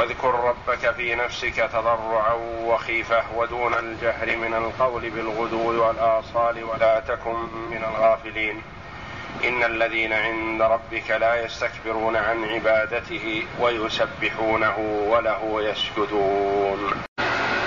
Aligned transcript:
واذكر 0.00 0.34
ربك 0.34 0.90
في 0.90 1.14
نفسك 1.14 1.54
تضرعا 1.72 2.32
وخيفه 2.64 3.22
ودون 3.36 3.74
الجهر 3.74 4.36
من 4.36 4.54
القول 4.54 5.10
بالغدو 5.10 5.86
والآصال 5.86 6.64
ولا 6.64 7.00
تكن 7.00 7.36
من 7.70 7.84
الغافلين. 7.84 8.62
إن 9.44 9.62
الذين 9.62 10.12
عند 10.12 10.62
ربك 10.62 11.10
لا 11.10 11.44
يستكبرون 11.44 12.16
عن 12.16 12.44
عبادته 12.44 13.46
ويسبحونه 13.60 14.78
وله 15.08 15.62
يسجدون. 15.62 16.92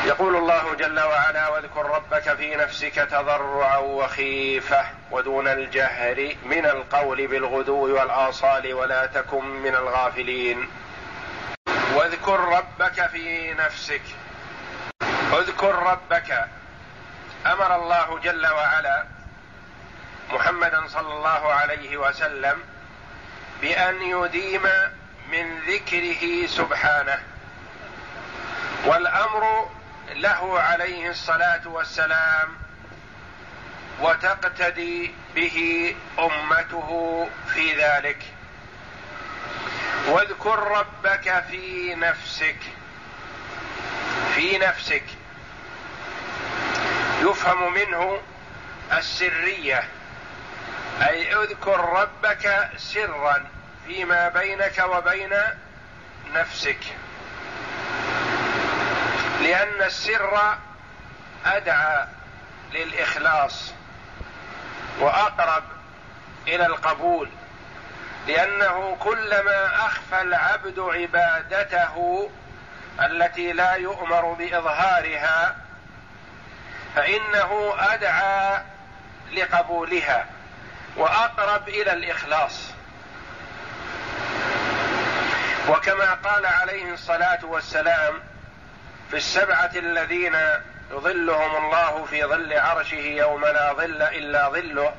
يقول 0.06 0.36
الله 0.36 0.74
جل 0.74 1.00
وعلا 1.00 1.50
واذكر 1.50 1.86
ربك 1.86 2.36
في 2.36 2.56
نفسك 2.56 2.96
تضرعا 2.96 3.78
وخيفه 3.78 4.86
ودون 5.12 5.48
الجهر 5.48 6.36
من 6.46 6.66
القول 6.66 7.28
بالغدو 7.28 7.96
والآصال 7.96 8.74
ولا 8.74 9.06
تكن 9.06 9.46
من 9.46 9.76
الغافلين. 9.76 10.68
واذكر 12.14 12.40
ربك 12.40 13.08
في 13.08 13.54
نفسك. 13.54 14.02
اذكر 15.34 15.76
ربك. 15.76 16.48
أمر 17.46 17.76
الله 17.76 18.20
جل 18.20 18.48
وعلا 18.48 19.06
محمدا 20.30 20.88
صلى 20.88 21.14
الله 21.14 21.54
عليه 21.54 21.98
وسلم 21.98 22.60
بأن 23.62 24.02
يديم 24.02 24.62
من 25.32 25.60
ذكره 25.60 26.48
سبحانه. 26.48 27.20
والأمر 28.86 29.70
له 30.16 30.60
عليه 30.60 31.10
الصلاة 31.10 31.62
والسلام 31.66 32.58
وتقتدي 34.02 35.16
به 35.36 35.96
أمته 36.20 36.90
في 37.54 37.74
ذلك. 37.74 38.22
واذكر 40.08 40.60
ربك 40.60 41.44
في 41.50 41.96
نفسك 41.96 42.58
في 44.36 44.58
نفسك. 44.58 45.04
يفهم 47.22 47.74
منه 47.74 48.22
السرية 48.94 49.84
أي 51.02 51.36
اذكر 51.36 51.80
ربك 51.80 52.70
سرا 52.78 53.46
فيما 53.86 54.30
بينك 54.30 54.86
وبين 54.90 55.34
نفسك. 56.34 56.80
لأن 59.42 59.82
السر 59.82 60.58
أدعى 61.46 62.08
للإخلاص 62.74 63.74
وأقرب 65.00 65.64
إلى 66.48 66.66
القبول. 66.66 67.30
لأنه 68.28 68.98
كلما 69.00 69.76
أخفى 69.76 70.22
العبد 70.22 70.80
عبادته 70.80 72.30
التي 73.02 73.54
لا 73.54 73.74
يؤمر 73.74 74.34
بإظهارها 74.34 75.56
فإنه 76.96 77.74
أدعى 77.80 78.62
لقبولها 79.32 80.26
وأقرب 80.98 81.70
إلى 81.70 81.94
الإخلاص. 81.94 82.74
وكما 85.70 86.14
قال 86.14 86.46
عليه 86.46 86.94
الصلاة 86.94 87.46
والسلام 87.46 88.14
في 89.12 89.18
السبعة 89.18 89.72
الذين 89.76 90.36
يظلهم 90.92 91.66
الله 91.66 92.06
في 92.06 92.24
ظل 92.24 92.54
عرشه 92.58 92.96
يوم 92.96 93.46
لا 93.46 93.74
ظل 93.74 94.02
إلا 94.02 94.50
ظله 94.50 94.94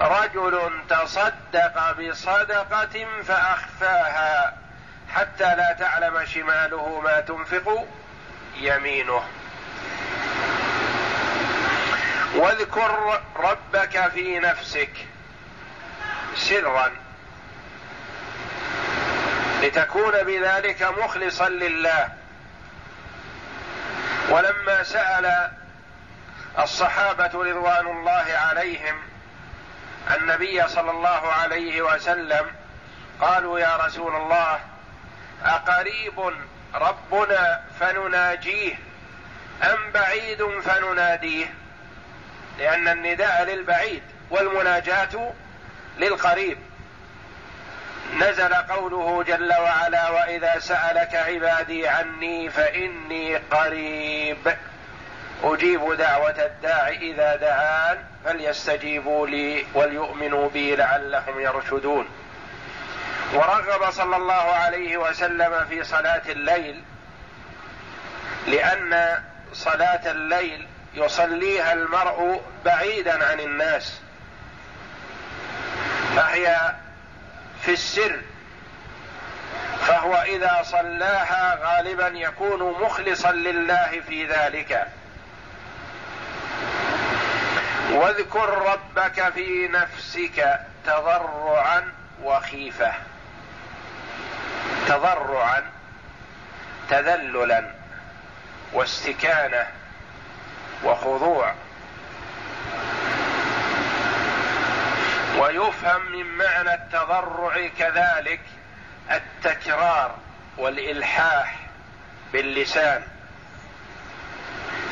رجل 0.00 0.70
تصدق 0.88 1.92
بصدقة 1.92 3.06
فأخفاها 3.26 4.56
حتى 5.14 5.54
لا 5.56 5.76
تعلم 5.78 6.26
شماله 6.26 7.00
ما 7.00 7.20
تنفق 7.20 7.86
يمينه. 8.56 9.22
واذكر 12.34 13.20
ربك 13.36 14.08
في 14.08 14.38
نفسك 14.38 14.92
سرا 16.36 16.92
لتكون 19.62 20.22
بذلك 20.22 20.82
مخلصا 20.82 21.48
لله. 21.48 22.08
ولما 24.28 24.82
سأل 24.82 25.50
الصحابة 26.58 27.30
رضوان 27.34 27.86
الله 27.86 28.24
عليهم 28.28 29.15
النبي 30.14 30.68
صلى 30.68 30.90
الله 30.90 31.32
عليه 31.32 31.82
وسلم 31.82 32.46
قالوا 33.20 33.58
يا 33.58 33.76
رسول 33.76 34.16
الله 34.16 34.60
أقريب 35.44 36.32
ربنا 36.74 37.62
فنناجيه 37.80 38.74
أم 39.62 39.90
بعيد 39.94 40.60
فنناديه؟ 40.60 41.46
لأن 42.58 42.88
النداء 42.88 43.44
للبعيد 43.44 44.02
والمناجاة 44.30 45.32
للقريب. 45.98 46.58
نزل 48.16 48.54
قوله 48.54 49.22
جل 49.22 49.52
وعلا 49.52 50.10
وإذا 50.10 50.58
سألك 50.58 51.14
عبادي 51.14 51.88
عني 51.88 52.50
فإني 52.50 53.36
قريب. 53.36 54.56
أجيب 55.42 55.92
دعوة 55.92 56.44
الداع 56.46 56.88
إذا 56.88 57.36
دعان. 57.36 57.98
فليستجيبوا 58.26 59.26
لي 59.26 59.66
وليؤمنوا 59.74 60.48
بي 60.48 60.76
لعلهم 60.76 61.40
يرشدون. 61.40 62.08
ورغب 63.34 63.90
صلى 63.90 64.16
الله 64.16 64.34
عليه 64.34 64.96
وسلم 64.96 65.64
في 65.68 65.84
صلاة 65.84 66.22
الليل 66.28 66.82
لأن 68.46 69.22
صلاة 69.52 70.10
الليل 70.10 70.66
يصليها 70.94 71.72
المرء 71.72 72.42
بعيدا 72.64 73.24
عن 73.24 73.40
الناس. 73.40 74.00
فهي 76.16 76.74
في 77.62 77.72
السر 77.72 78.20
فهو 79.80 80.14
إذا 80.14 80.62
صلاها 80.62 81.58
غالبا 81.62 82.08
يكون 82.08 82.82
مخلصا 82.82 83.32
لله 83.32 84.02
في 84.08 84.26
ذلك. 84.26 84.86
واذكر 87.90 88.72
ربك 88.72 89.32
في 89.32 89.68
نفسك 89.68 90.60
تضرعا 90.86 91.92
وخيفة. 92.22 92.92
تضرعا 94.88 95.62
تذللا 96.90 97.70
واستكانة 98.72 99.66
وخضوع. 100.84 101.54
ويفهم 105.38 106.12
من 106.12 106.26
معنى 106.26 106.74
التضرع 106.74 107.68
كذلك 107.78 108.40
التكرار 109.10 110.14
والإلحاح 110.58 111.56
باللسان 112.32 113.02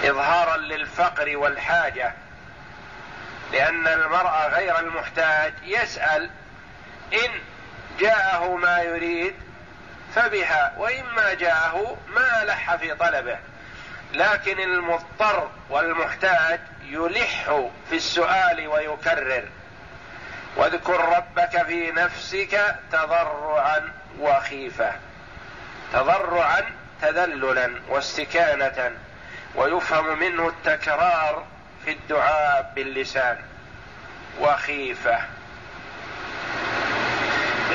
اظهارا 0.04 0.56
للفقر 0.56 1.36
والحاجة. 1.36 2.12
لأن 3.54 3.86
المرء 3.86 4.48
غير 4.48 4.78
المحتاج 4.78 5.52
يسأل 5.62 6.30
إن 7.12 7.30
جاءه 7.98 8.56
ما 8.56 8.78
يريد 8.78 9.34
فبها 10.14 10.74
وإما 10.78 11.34
جاءه 11.34 11.96
ما 12.08 12.44
لح 12.44 12.76
في 12.76 12.94
طلبه. 12.94 13.38
لكن 14.12 14.60
المضطر 14.60 15.50
والمحتاج 15.70 16.60
يلح 16.84 17.44
في 17.90 17.96
السؤال 17.96 18.68
ويكرر. 18.68 19.44
واذكر 20.56 21.16
ربك 21.16 21.66
في 21.66 21.90
نفسك 21.92 22.76
تضرعا 22.92 23.92
وخيفة. 24.20 24.92
تضرعا 25.92 26.62
تذللا 27.02 27.70
واستكانة. 27.88 28.92
ويفهم 29.54 30.18
منه 30.18 30.48
التكرار 30.48 31.46
في 31.84 31.90
الدعاء 31.90 32.72
باللسان. 32.76 33.38
وخيفة. 34.40 35.18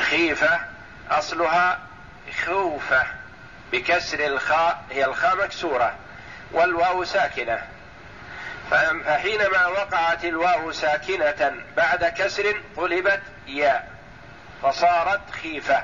خيفة 0.01 0.59
أصلها 1.11 1.79
خوفة. 2.45 3.03
بكسر 3.71 4.25
الخاء 4.25 4.83
هي 4.91 5.05
الخاء 5.05 5.35
مكسورة. 5.35 5.95
والواو 6.51 7.03
ساكنة. 7.03 7.61
فحينما 8.71 9.67
وقعت 9.67 10.25
الواو 10.25 10.71
ساكنة 10.71 11.51
بعد 11.77 12.05
كسر 12.05 12.61
قلبت 12.77 13.21
ياء. 13.47 13.89
فصارت 14.63 15.31
خيفة. 15.31 15.83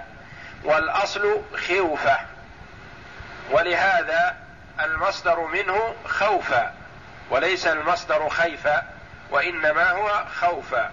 والأصل 0.64 1.42
خوفة. 1.68 2.18
ولهذا 3.52 4.36
المصدر 4.84 5.40
منه 5.40 5.96
خوفا. 6.08 6.74
وليس 7.30 7.68
المصدر 7.68 8.30
خيفا 8.30 8.84
وإنما 9.30 9.92
هو 9.92 10.26
خوفا. 10.40 10.92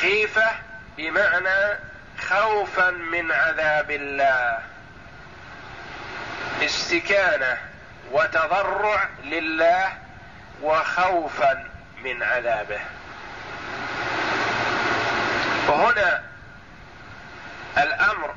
خيفة 0.00 0.50
بمعنى 0.96 1.78
خوفا 2.28 2.90
من 2.90 3.32
عذاب 3.32 3.90
الله. 3.90 4.58
استكانة 6.62 7.58
وتضرع 8.12 9.08
لله 9.24 9.92
وخوفا 10.62 11.64
من 12.04 12.22
عذابه. 12.22 12.80
وهنا 15.68 16.27
الأمر 17.82 18.34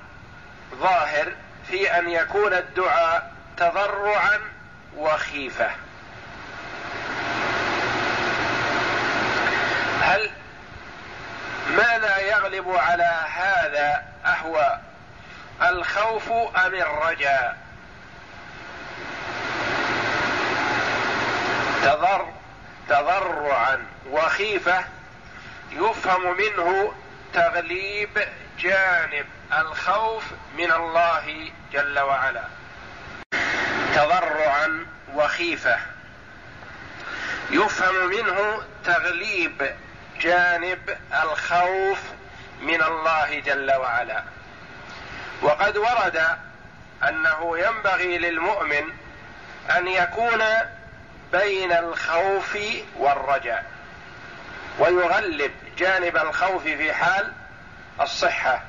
ظاهر 0.76 1.34
في 1.68 2.00
أن 2.00 2.10
يكون 2.10 2.54
الدعاء 2.54 3.34
تضرعا 3.58 4.40
وخيفة. 4.98 5.70
هل 10.02 10.32
ما 11.70 11.98
لا 11.98 12.18
يغلب 12.20 12.70
على 12.70 13.26
هذا 13.36 14.04
أهو 14.26 14.78
الخوف 15.62 16.32
أم 16.32 16.76
الرجاء؟ 16.76 17.58
تضر 21.84 22.28
تضرعا 22.90 23.86
وخيفة 24.10 24.84
يفهم 25.72 26.38
منه 26.38 26.94
تغليب 27.34 28.28
جانب 28.62 29.26
الخوف 29.54 30.24
من 30.58 30.72
الله 30.72 31.52
جل 31.74 32.00
وعلا. 32.00 32.44
تضرعا 33.96 34.86
وخيفة. 35.14 35.78
يفهم 37.52 38.10
منه 38.10 38.64
تغليب 38.86 39.76
جانب 40.22 40.98
الخوف 41.24 42.00
من 42.62 42.84
الله 42.84 43.40
جل 43.40 43.72
وعلا. 43.72 44.24
وقد 45.42 45.78
ورد 45.78 46.38
أنه 47.04 47.58
ينبغي 47.58 48.18
للمؤمن 48.18 48.84
أن 49.78 49.88
يكون 49.88 50.44
بين 51.32 51.72
الخوف 51.72 52.58
والرجاء 52.98 53.66
ويغلب 54.80 55.52
جانب 55.78 56.18
الخوف 56.18 56.64
في 56.64 56.94
حال 56.94 57.34
الصحة. 58.04 58.62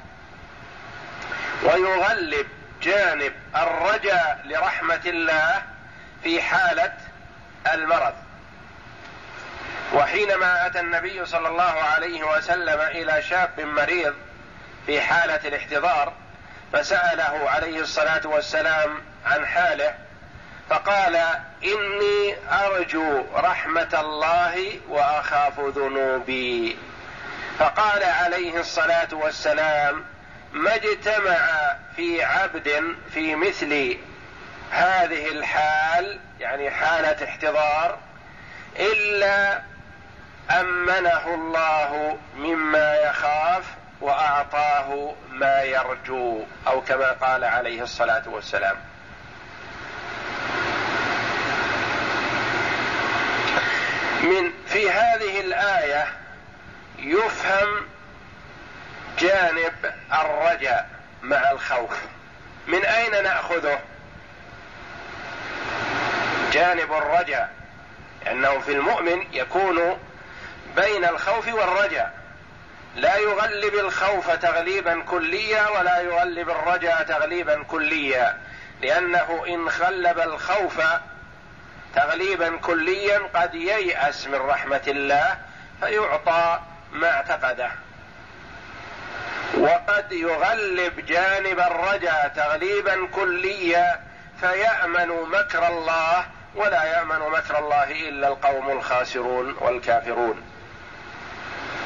ويغلب 1.62 2.46
جانب 2.82 3.32
الرجاء 3.56 4.40
لرحمة 4.44 5.00
الله 5.06 5.62
في 6.22 6.42
حالة 6.42 6.92
المرض. 7.74 8.14
وحينما 9.94 10.66
أتى 10.66 10.80
النبي 10.80 11.26
صلى 11.26 11.48
الله 11.48 11.62
عليه 11.94 12.24
وسلم 12.24 12.80
إلى 12.80 13.22
شاب 13.22 13.60
مريض 13.60 14.14
في 14.86 15.00
حالة 15.00 15.40
الاحتضار 15.44 16.12
فسأله 16.72 17.50
عليه 17.50 17.80
الصلاة 17.80 18.20
والسلام 18.24 19.02
عن 19.26 19.46
حاله 19.46 19.94
فقال 20.70 21.16
إني 21.64 22.36
أرجو 22.50 23.24
رحمة 23.34 24.00
الله 24.00 24.80
وأخاف 24.88 25.60
ذنوبي. 25.60 26.78
فقال 27.58 28.02
عليه 28.02 28.60
الصلاة 28.60 29.08
والسلام 29.12 30.04
ما 30.52 30.74
اجتمع 30.74 31.76
في 31.96 32.22
عبد 32.22 32.96
في 33.14 33.34
مثل 33.34 33.96
هذه 34.70 35.28
الحال 35.28 36.20
يعني 36.40 36.70
حالة 36.70 37.24
احتضار 37.24 37.98
إلا 38.78 39.62
أمنه 40.50 41.34
الله 41.34 42.18
مما 42.36 42.94
يخاف 42.94 43.64
وأعطاه 44.00 45.14
ما 45.30 45.62
يرجو 45.62 46.44
أو 46.66 46.80
كما 46.80 47.12
قال 47.12 47.44
عليه 47.44 47.82
الصلاة 47.82 48.22
والسلام. 48.26 48.76
من 54.22 54.52
في 54.66 54.90
هذه 54.90 55.40
الآية 55.40 56.21
يفهم 57.02 57.86
جانب 59.18 59.72
الرجاء 60.12 60.90
مع 61.22 61.50
الخوف. 61.50 61.98
من 62.66 62.84
أين 62.84 63.22
نأخذه؟ 63.22 63.80
جانب 66.52 66.92
الرجاء 66.92 67.52
لأنه 68.24 68.58
في 68.58 68.72
المؤمن 68.72 69.26
يكون 69.32 69.98
بين 70.76 71.04
الخوف 71.04 71.54
والرجاء. 71.54 72.22
لا 72.96 73.16
يغلب 73.16 73.74
الخوف 73.74 74.30
تغليبا 74.30 75.02
كليا 75.02 75.68
ولا 75.68 76.00
يغلب 76.00 76.50
الرجاء 76.50 77.02
تغليبا 77.02 77.62
كليا 77.62 78.38
لأنه 78.82 79.44
إن 79.48 79.68
غلب 79.68 80.20
الخوف 80.20 80.80
تغليبا 81.94 82.56
كليا 82.56 83.18
قد 83.34 83.54
ييأس 83.54 84.26
من 84.26 84.34
رحمة 84.34 84.82
الله 84.86 85.38
فيعطى 85.80 86.60
ما 86.92 87.10
اعتقده. 87.10 87.70
وقد 89.58 90.12
يغلب 90.12 91.06
جانب 91.06 91.60
الرجاء 91.60 92.32
تغليبا 92.36 93.06
كليا 93.06 94.00
فيأمن 94.40 95.08
مكر 95.08 95.68
الله 95.68 96.24
ولا 96.54 96.84
يأمن 96.84 97.18
مكر 97.18 97.58
الله 97.58 98.08
إلا 98.08 98.28
القوم 98.28 98.70
الخاسرون 98.70 99.56
والكافرون. 99.60 100.42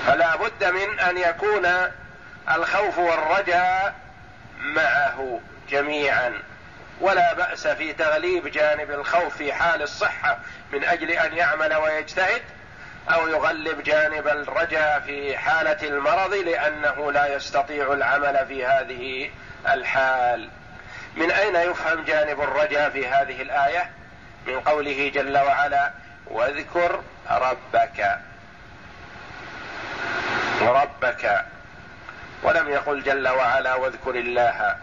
فلا 0.06 0.37
بد 0.37 0.64
من 0.64 1.00
أن 1.00 1.19
يكون 1.19 1.67
الخوف 2.55 2.99
والرجاء 2.99 3.94
معه 4.61 5.41
جميعا. 5.70 6.43
ولا 7.00 7.35
بأس 7.35 7.67
في 7.67 7.93
تغليب 7.93 8.49
جانب 8.49 8.91
الخوف 8.91 9.37
في 9.37 9.53
حال 9.53 9.82
الصحة 9.82 10.38
من 10.73 10.85
أجل 10.85 11.11
أن 11.11 11.37
يعمل 11.37 11.75
ويجتهد. 11.75 12.43
أو 13.08 13.29
يغلب 13.29 13.82
جانب 13.82 14.29
الرجاء 14.29 15.00
في 15.00 15.38
حالة 15.38 15.88
المرض 15.88 16.35
لأنه 16.35 17.12
لا 17.12 17.37
يستطيع 17.37 17.93
العمل 17.93 18.47
في 18.47 18.67
هذه 18.67 19.31
الحال. 19.69 20.49
من 21.17 21.31
أين 21.31 21.56
يفهم 21.56 22.05
جانب 22.05 22.41
الرجاء 22.41 22.91
في 22.91 23.06
هذه 23.06 23.43
الآية؟ 23.43 23.91
من 24.47 24.61
قوله 24.61 25.08
جل 25.14 25.38
وعلا 25.38 25.93
واذكر 26.26 27.03
ربك. 27.31 28.19
وربك 30.60 31.44
ولم 32.43 32.69
يقل 32.69 33.03
جل 33.03 33.29
وعلا 33.29 33.75
واذكر 33.75 34.15
الله. 34.15 34.77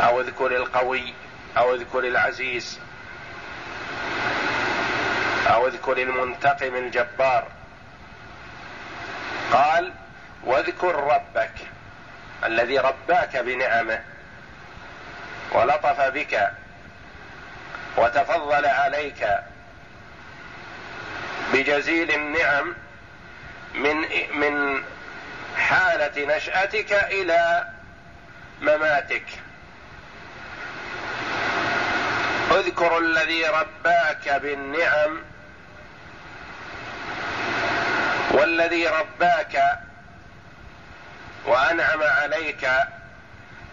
أو 0.00 0.20
اذكر 0.20 0.56
القوي. 0.56 1.14
أو 1.56 1.74
اذكر 1.74 1.98
العزيز. 1.98 2.80
أو 5.46 5.66
أذكر 5.66 5.98
المنتقم 5.98 6.76
الجبار. 6.76 7.46
قال 9.52 9.92
واذكر 10.44 10.94
ربك 10.94 11.52
الذي 12.44 12.78
رباك 12.78 13.36
بنعمه 13.36 14.00
ولطف 15.52 16.00
بك 16.00 16.50
وتفضل 17.96 18.66
عليك 18.66 19.28
بجزيل 21.52 22.10
النعم 22.10 22.74
من 23.74 23.96
من 24.34 24.84
حالة 25.56 26.36
نشأتك 26.36 26.92
إلى 26.92 27.68
مماتك. 28.62 29.24
اذكر 32.50 32.98
الذي 32.98 33.46
رباك 33.46 34.28
بالنعم 34.42 35.33
والذي 38.34 38.86
رباك 38.88 39.62
وأنعم 41.46 42.02
عليك 42.02 42.70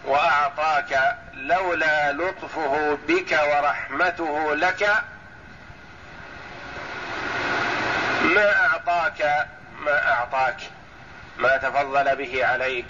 وأعطاك 0.04 1.16
لولا 1.34 2.12
لطفه 2.12 2.98
بك 3.08 3.40
ورحمته 3.50 4.54
لك 4.54 4.90
ما 8.22 8.66
أعطاك 8.66 9.46
ما 9.80 10.12
أعطاك 10.12 10.56
ما 11.38 11.56
تفضل 11.56 12.16
به 12.16 12.46
عليك. 12.46 12.86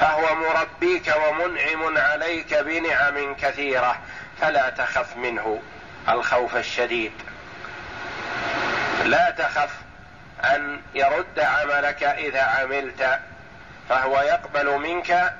فهو 0.00 0.34
مربيك 0.34 1.14
ومنعم 1.16 1.98
عليك 1.98 2.54
بنعم 2.54 3.34
كثيرة 3.34 3.98
فلا 4.40 4.70
تخف 4.70 5.16
منه 5.16 5.62
الخوف 6.08 6.56
الشديد. 6.56 7.12
لا 9.04 9.30
تخف 9.30 9.85
أن 10.44 10.80
يرد 10.94 11.40
عملك 11.40 12.02
إذا 12.02 12.42
عملت 12.42 13.20
فهو 13.88 14.20
يقبل 14.20 14.78
منك 14.78 15.34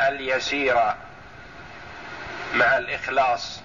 اليسير 0.00 0.76
مع 2.54 2.76
الإخلاص. 2.76 3.60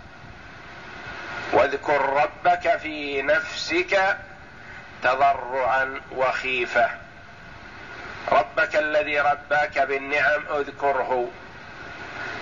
واذكر 1.53 2.01
ربك 2.01 2.77
في 2.77 3.21
نفسك 3.21 4.17
تضرعا 5.03 6.01
وخيفة. 6.11 6.89
ربك 8.31 8.75
الذي 8.75 9.19
رباك 9.19 9.79
بالنعم 9.79 10.43
اذكره. 10.49 11.29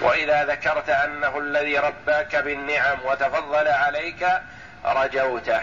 وإذا 0.01 0.45
ذكرت 0.45 0.89
أنه 0.89 1.37
الذي 1.37 1.77
رباك 1.77 2.35
بالنعم 2.35 2.97
وتفضل 3.05 3.67
عليك 3.67 4.27
رجوته. 4.85 5.61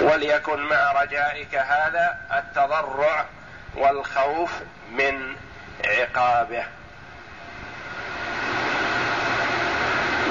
وليكن 0.00 0.60
مع 0.60 0.92
رجائك 1.02 1.54
هذا 1.54 2.18
التضرع 2.32 3.26
والخوف 3.74 4.50
من 4.90 5.36
عقابه. 5.84 6.64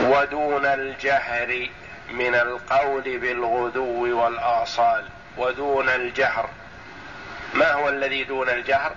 ودون 0.01 0.65
الجهر 0.65 1.67
من 2.11 2.35
القول 2.35 3.19
بالغدو 3.19 4.23
والآصال. 4.23 5.05
ودون 5.37 5.89
الجهر. 5.89 6.49
ما 7.53 7.71
هو 7.71 7.89
الذي 7.89 8.23
دون 8.23 8.49
الجهر؟ 8.49 8.91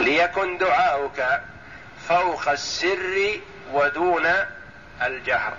ليكن 0.00 0.58
دعاؤك 0.58 1.40
فوق 2.08 2.48
السر 2.48 3.40
ودون 3.72 4.26
الجهر. 5.02 5.52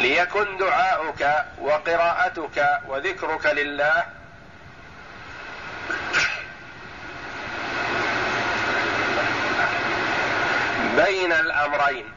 ليكن 0.00 0.56
دعاؤك 0.56 1.44
وقراءتك 1.58 2.80
وذكرك 2.88 3.46
لله. 3.46 4.04
بين 10.96 11.32
الأمرين. 11.32 12.12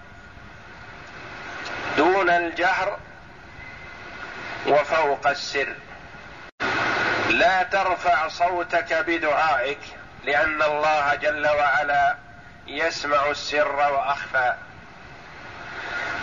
دون 1.98 2.30
الجهر 2.30 3.00
وفوق 4.68 5.28
السر. 5.28 5.74
لا 7.30 7.64
ترفع 7.64 8.28
صوتك 8.28 8.94
بدعائك 8.94 9.80
لأن 10.24 10.62
الله 10.62 11.16
جل 11.16 11.48
وعلا 11.48 12.16
يسمع 12.68 13.30
السر 13.30 13.76
وأخفى. 13.76 14.54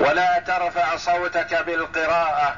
ولا 0.00 0.38
ترفع 0.38 0.97
صوتك 0.97 1.54
بالقراءة. 1.54 2.57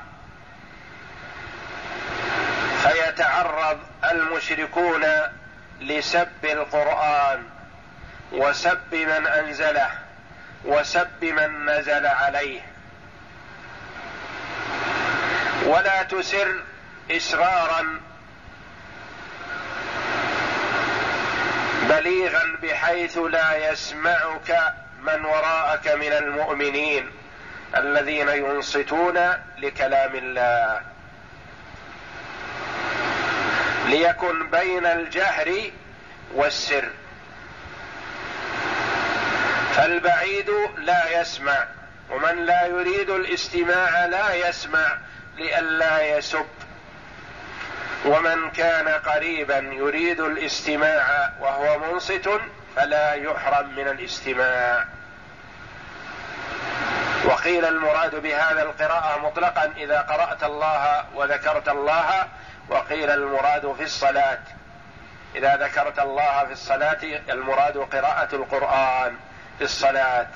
فيتعرض 2.83 3.79
المشركون 4.11 5.07
لسب 5.81 6.45
القرآن 6.45 7.43
وسب 8.33 8.95
من 8.95 9.27
أنزله 9.27 9.91
وسب 10.65 11.25
من 11.25 11.67
نزل 11.67 12.07
عليه. 12.07 12.61
ولا 15.65 16.03
تسر 16.03 16.63
إسرارا 17.11 18.01
بليغا 21.89 22.57
بحيث 22.63 23.19
لا 23.19 23.71
يسمعك 23.71 24.75
من 25.03 25.25
وراءك 25.25 25.89
من 25.89 26.13
المؤمنين. 26.13 27.11
الذين 27.77 28.29
ينصتون 28.29 29.19
لكلام 29.59 30.15
الله. 30.15 30.81
ليكن 33.87 34.51
بين 34.51 34.87
الجهر 34.87 35.71
والسر. 36.35 36.89
فالبعيد 39.77 40.51
لا 40.79 41.21
يسمع 41.21 41.67
ومن 42.11 42.47
لا 42.47 42.67
يريد 42.67 43.11
الاستماع 43.11 44.07
لا 44.07 44.35
يسمع 44.49 44.99
لئلا 45.37 46.17
يسب. 46.19 46.47
ومن 48.05 48.51
كان 48.51 48.89
قريبا 48.89 49.59
يريد 49.59 50.21
الاستماع 50.21 51.33
وهو 51.41 51.79
منصت 51.79 52.31
فلا 52.77 53.15
يحرم 53.15 53.75
من 53.77 53.89
الاستماع. 53.89 54.87
وقيل 57.25 57.65
المراد 57.65 58.15
بهذا 58.15 58.63
القراءة 58.63 59.19
مطلقا 59.19 59.73
إذا 59.77 60.01
قرأت 60.01 60.45
الله 60.45 61.05
وذكرت 61.15 61.69
الله 61.69 62.29
وقيل 62.69 63.11
المراد 63.11 63.73
في 63.73 63.83
الصلاة. 63.83 64.39
إذا 65.35 65.57
ذكرت 65.57 65.99
الله 65.99 66.45
في 66.45 66.53
الصلاة 66.53 66.99
المراد 67.31 67.77
قراءة 67.77 68.35
القرآن 68.35 69.17
في 69.59 69.65
الصلاة. 69.65 70.29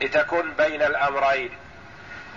لتكن 0.00 0.52
بين 0.52 0.82
الأمرين 0.82 1.50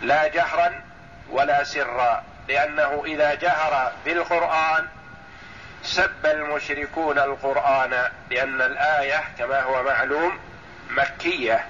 لا 0.01 0.27
جهرا 0.27 0.81
ولا 1.29 1.63
سرا. 1.63 2.23
لأنه 2.47 3.03
إذا 3.05 3.33
جهر 3.33 3.91
بالقرآن 4.05 4.87
سب 5.83 6.25
المشركون 6.25 7.19
القرآن 7.19 8.09
لأن 8.31 8.61
الآية 8.61 9.23
كما 9.37 9.61
هو 9.61 9.83
معلوم 9.83 10.39
مكية. 10.89 11.65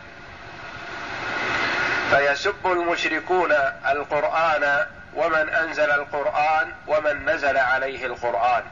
فيسب 2.10 2.66
المشركون 2.66 3.52
القرآن 3.90 4.86
ومن 5.16 5.50
أنزل 5.50 5.92
القرآن 5.92 6.72
ومن 6.88 7.26
نزل 7.30 7.58
عليه 7.58 8.06
القرآن. 8.06 8.64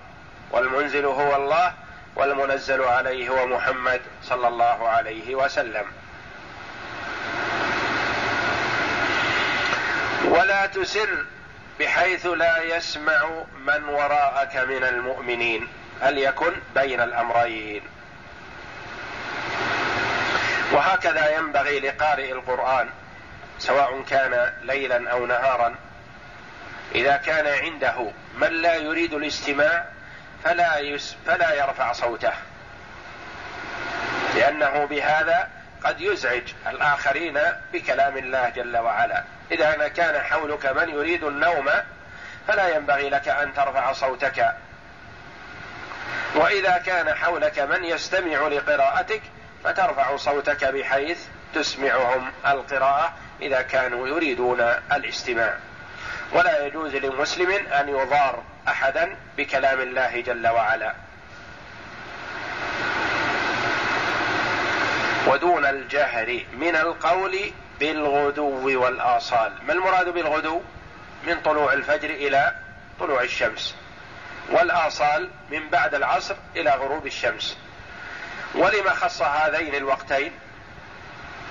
والمنزل 0.51 1.05
هو 1.05 1.35
الله 1.35 1.73
والمنزل 2.15 2.83
عليه 2.83 3.29
هو 3.29 3.47
محمد 3.47 4.01
صلى 4.23 4.47
الله 4.47 4.89
عليه 4.89 5.35
وسلم. 5.35 5.85
ولا 10.25 10.65
تسر 10.65 11.25
بحيث 11.79 12.25
لا 12.25 12.63
يسمع 12.63 13.29
من 13.65 13.83
وراءك 13.83 14.55
من 14.55 14.83
المؤمنين 14.83 15.67
هل 16.01 16.17
يكن 16.17 16.53
بين 16.75 17.01
الأمرين. 17.01 17.81
وهكذا 20.71 21.37
ينبغي 21.37 21.79
لقارئ 21.79 22.31
القرآن 22.31 22.89
سواء 23.59 24.01
كان 24.01 24.53
ليلا 24.61 25.11
أو 25.11 25.25
نهارا 25.25 25.75
إذا 26.95 27.17
كان 27.17 27.47
عنده 27.47 28.11
من 28.37 28.47
لا 28.61 28.75
يريد 28.75 29.13
الاستماع 29.13 29.85
فلا 30.43 30.79
يس 30.79 31.15
فلا 31.25 31.53
يرفع 31.53 31.93
صوته. 31.93 32.33
لأنه 34.35 34.85
بهذا 34.85 35.49
قد 35.83 36.01
يزعج 36.01 36.43
الآخرين 36.67 37.39
بكلام 37.73 38.17
الله 38.17 38.49
جل 38.49 38.77
وعلا. 38.77 39.23
إذا 39.51 39.87
كان 39.87 40.21
حولك 40.23 40.65
من 40.65 40.89
يريد 40.89 41.23
النوم 41.23 41.69
فلا 42.47 42.75
ينبغي 42.75 43.09
لك 43.09 43.27
أن 43.27 43.53
ترفع 43.53 43.93
صوتك. 43.93 44.55
وإذا 46.35 46.77
كان 46.77 47.15
حولك 47.15 47.59
من 47.59 47.83
يستمع 47.83 48.47
لقراءتك 48.47 49.21
فترفع 49.63 50.17
صوتك 50.17 50.65
بحيث 50.65 51.19
تسمعهم 51.53 52.31
القراءة. 52.45 53.13
إذا 53.41 53.61
كانوا 53.61 54.07
يريدون 54.07 54.61
الاستماع 54.91 55.57
ولا 56.31 56.65
يجوز 56.65 56.95
لمسلم 56.95 57.51
أن 57.51 57.89
يضار 57.89 58.43
أحدا 58.67 59.15
بكلام 59.37 59.81
الله 59.81 60.21
جل 60.21 60.47
وعلا. 60.47 60.95
ودون 65.27 65.65
الجهر 65.65 66.39
من 66.53 66.75
القول 66.75 67.39
بالغدو 67.79 68.81
والآصال. 68.81 69.51
ما 69.67 69.73
المراد 69.73 70.09
بالغدو؟ 70.09 70.61
من 71.27 71.41
طلوع 71.41 71.73
الفجر 71.73 72.09
إلى 72.09 72.55
طلوع 72.99 73.21
الشمس. 73.21 73.75
والآصال 74.51 75.29
من 75.51 75.69
بعد 75.69 75.95
العصر 75.95 76.35
إلى 76.55 76.69
غروب 76.69 77.07
الشمس. 77.07 77.57
ولما 78.55 78.93
خص 78.93 79.21
هذين 79.21 79.75
الوقتين؟ 79.75 80.31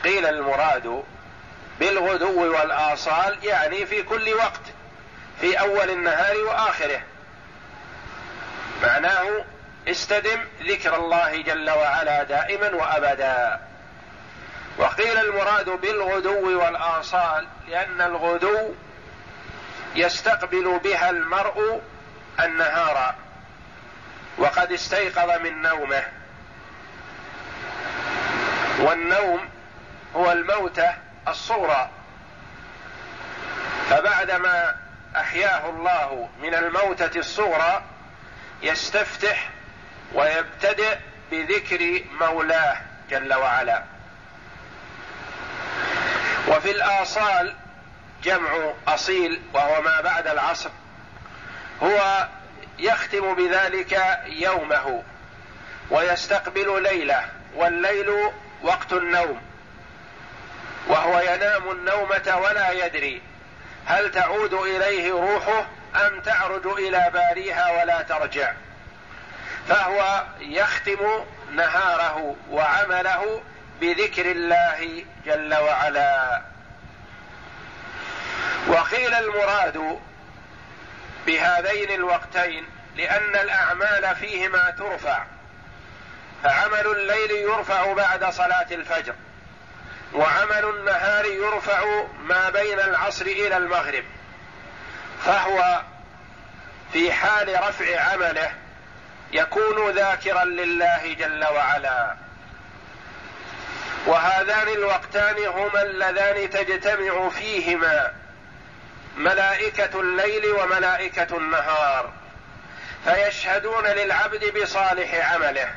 قيل 0.05 0.27
المراد 0.27 1.05
بالغدو 1.81 2.53
والآصال 2.53 3.39
يعني 3.43 3.87
في 3.87 4.03
كل 4.03 4.35
وقت 4.35 4.61
في 5.41 5.61
أول 5.61 5.91
النهار 5.91 6.37
وآخره. 6.37 7.01
معناه 8.83 9.45
استدم 9.89 10.41
ذكر 10.63 10.97
الله 10.97 11.43
جل 11.43 11.71
وعلا 11.71 12.23
دائما 12.23 12.75
وأبدا. 12.75 13.61
وقيل 14.79 15.19
المراد 15.19 15.71
بالغدو 15.71 16.61
والآصال 16.61 17.47
لأن 17.69 18.01
الغدو 18.01 18.75
يستقبل 19.95 20.81
بها 20.85 21.11
المرء 21.11 21.81
النهار 22.41 23.15
وقد 24.39 24.73
استيقظ 24.73 25.41
من 25.41 25.63
نومه. 25.63 26.03
والنوم 28.79 29.49
هو 30.17 30.33
الموته 30.33 30.95
الصورة. 31.29 31.91
فبعدما 33.91 34.77
أحياه 35.17 35.69
الله 35.69 36.29
من 36.43 36.55
الموتة 36.55 37.19
الصغرى 37.19 37.83
يستفتح 38.63 39.51
ويبتدئ 40.15 40.99
بذكر 41.31 42.05
مولاه 42.21 42.77
جل 43.11 43.35
وعلا. 43.35 43.83
وفي 46.49 46.71
الآصال 46.71 47.55
جمع 48.23 48.73
أصيل 48.89 49.43
وهو 49.55 49.83
ما 49.83 50.01
بعد 50.01 50.27
العصر. 50.27 50.71
هو 51.83 52.29
يختم 52.79 53.35
بذلك 53.35 54.23
يومه 54.27 55.03
ويستقبل 55.91 56.83
ليلة 56.83 57.25
والليل 57.55 58.11
وقت 58.63 58.93
النوم. 58.93 59.54
وهو 60.89 61.21
ينام 61.21 61.71
النومة 61.71 62.41
ولا 62.43 62.71
يدري. 62.71 63.23
هل 63.87 64.11
تعود 64.11 64.55
إليه 64.55 65.13
روحه 65.13 65.67
أم 66.07 66.21
تعرج 66.21 66.67
إلى 66.67 67.11
باريها 67.13 67.83
ولا 67.83 68.03
ترجع؟ 68.03 68.53
فهو 69.69 70.25
يختم 70.41 71.25
نهاره 71.53 72.37
وعمله 72.51 73.43
بذكر 73.81 74.31
الله 74.31 75.05
جل 75.27 75.55
وعلا. 75.55 76.43
وقيل 78.69 79.15
المراد 79.15 79.99
بهذين 81.27 81.91
الوقتين 81.91 82.65
لأن 82.97 83.37
الأعمال 83.37 84.17
فيهما 84.17 84.71
ترفع 84.71 85.25
فعمل 86.43 86.87
الليل 86.87 87.31
يرفع 87.31 87.93
بعد 87.93 88.25
صلاة 88.25 88.67
الفجر. 88.71 89.15
وعمل 90.15 90.65
النهار 90.65 91.25
يرفع 91.25 91.85
ما 92.19 92.51
بين 92.51 92.81
العصر 92.81 93.27
إلى 93.27 93.57
المغرب. 93.57 94.05
فهو 95.25 95.83
في 96.93 97.13
حال 97.13 97.55
رفع 97.69 98.01
عمله 98.01 98.53
يكون 99.33 99.91
ذاكرا 99.91 100.45
لله 100.45 101.15
جل 101.19 101.45
وعلا. 101.45 102.15
وهذان 104.07 104.69
الوقتان 104.69 105.47
هما 105.47 105.83
اللذان 105.83 106.51
تجتمع 106.51 107.29
فيهما 107.29 108.13
ملائكة 109.17 110.01
الليل 110.01 110.47
وملائكة 110.47 111.37
النهار. 111.37 112.13
فيشهدون 113.05 113.87
للعبد 113.87 114.59
بصالح 114.59 115.33
عمله 115.33 115.75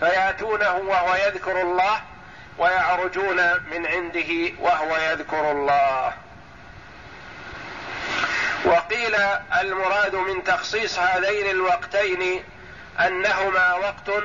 فيأتونه 0.00 0.76
وهو 0.76 1.14
يذكر 1.14 1.60
الله 1.60 2.00
ويعرجون 2.58 3.36
من 3.70 3.86
عنده 3.86 4.52
وهو 4.60 4.96
يذكر 4.96 5.52
الله. 5.52 6.12
وقيل 8.64 9.14
المراد 9.60 10.14
من 10.14 10.44
تخصيص 10.44 10.98
هذين 10.98 11.50
الوقتين 11.50 12.44
أنهما 13.00 13.74
وقت 13.74 14.24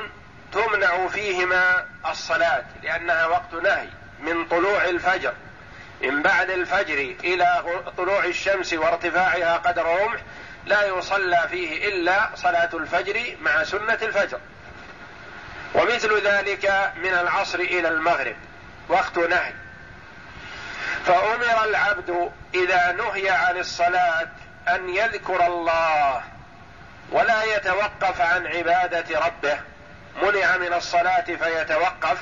تمنع 0.51 1.07
فيهما 1.07 1.85
الصلاة 2.11 2.63
لأنها 2.83 3.25
وقت 3.25 3.53
نهي 3.63 3.87
من 4.19 4.45
طلوع 4.45 4.85
الفجر. 4.85 5.33
من 6.01 6.21
بعد 6.21 6.49
الفجر 6.49 7.15
إلى 7.23 7.63
طلوع 7.97 8.25
الشمس 8.25 8.73
وارتفاعها 8.73 9.57
قدر 9.57 9.85
رمح 9.85 10.21
لا 10.65 10.85
يصلى 10.87 11.47
فيه 11.51 11.87
إلا 11.87 12.29
صلاة 12.35 12.69
الفجر 12.73 13.35
مع 13.41 13.63
سنة 13.63 13.99
الفجر. 14.01 14.39
ومثل 15.73 16.21
ذلك 16.27 16.91
من 16.95 17.13
العصر 17.13 17.59
إلى 17.59 17.87
المغرب 17.87 18.35
وقت 18.89 19.17
نهي. 19.17 19.53
فأمر 21.05 21.63
العبد 21.63 22.31
إذا 22.53 22.91
نهي 22.91 23.29
عن 23.29 23.57
الصلاة 23.57 24.27
أن 24.67 24.89
يذكر 24.89 25.47
الله 25.47 26.23
ولا 27.11 27.43
يتوقف 27.43 28.21
عن 28.21 28.47
عبادة 28.47 29.19
ربه. 29.19 29.59
منع 30.21 30.57
من 30.57 30.73
الصلاة 30.73 31.25
فيتوقف 31.25 32.17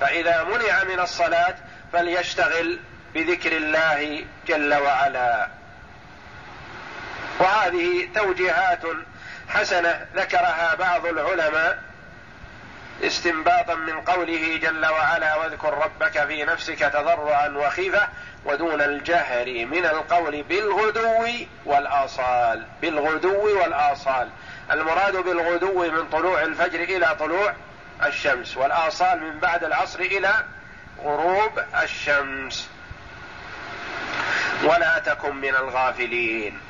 فإذا 0.00 0.44
منع 0.44 0.84
من 0.84 1.00
الصلاة 1.00 1.54
فليشتغل 1.92 2.78
بذكر 3.14 3.52
الله 3.52 4.24
جل 4.46 4.74
وعلا. 4.74 5.48
وهذه 7.38 8.08
توجيهات 8.14 8.82
حسنة 9.48 10.06
ذكرها 10.14 10.74
بعض 10.74 11.06
العلماء 11.06 11.87
استنباطا 13.02 13.74
من 13.74 14.00
قوله 14.00 14.56
جل 14.62 14.86
وعلا 14.86 15.36
واذكر 15.36 15.74
ربك 15.74 16.26
في 16.26 16.44
نفسك 16.44 16.78
تضرعا 16.78 17.48
وخيفة 17.48 18.08
ودون 18.44 18.80
الجهر 18.80 19.66
من 19.66 19.84
القول 19.84 20.42
بالغدو 20.42 21.26
والآصال. 21.64 22.66
بالغدو 22.82 23.60
والآصال. 23.60 24.28
المراد 24.70 25.16
بالغدو 25.16 25.90
من 25.90 26.08
طلوع 26.08 26.42
الفجر 26.42 26.80
إلى 26.80 27.16
طلوع 27.20 27.54
الشمس 28.04 28.56
والآصال 28.56 29.20
من 29.22 29.38
بعد 29.38 29.64
العصر 29.64 30.00
إلى 30.00 30.44
غروب 31.04 31.52
الشمس. 31.82 32.68
ولا 34.62 34.98
تكن 34.98 35.36
من 35.36 35.54
الغافلين. 35.54 36.60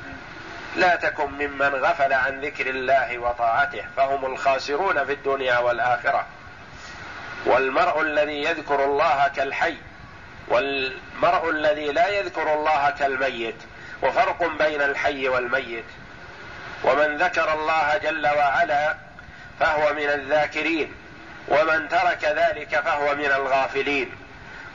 لا 0.75 0.95
تكن 0.95 1.31
ممن 1.31 1.75
غفل 1.75 2.13
عن 2.13 2.41
ذكر 2.41 2.69
الله 2.69 3.17
وطاعته 3.17 3.85
فهم 3.97 4.25
الخاسرون 4.25 5.05
في 5.05 5.13
الدنيا 5.13 5.57
والآخرة. 5.57 6.25
والمرء 7.45 8.01
الذي 8.01 8.43
يذكر 8.43 8.85
الله 8.85 9.27
كالحي 9.27 9.75
والمرء 10.47 11.49
الذي 11.49 11.85
لا 11.91 12.07
يذكر 12.07 12.53
الله 12.53 12.89
كالميت 12.89 13.55
وفرق 14.03 14.43
بين 14.59 14.81
الحي 14.81 15.27
والميت. 15.27 15.85
ومن 16.83 17.17
ذكر 17.17 17.53
الله 17.53 17.97
جل 17.97 18.27
وعلا 18.27 18.95
فهو 19.59 19.93
من 19.93 20.09
الذاكرين 20.09 20.93
ومن 21.47 21.89
ترك 21.89 22.23
ذلك 22.23 22.79
فهو 22.79 23.15
من 23.15 23.25
الغافلين. 23.25 24.11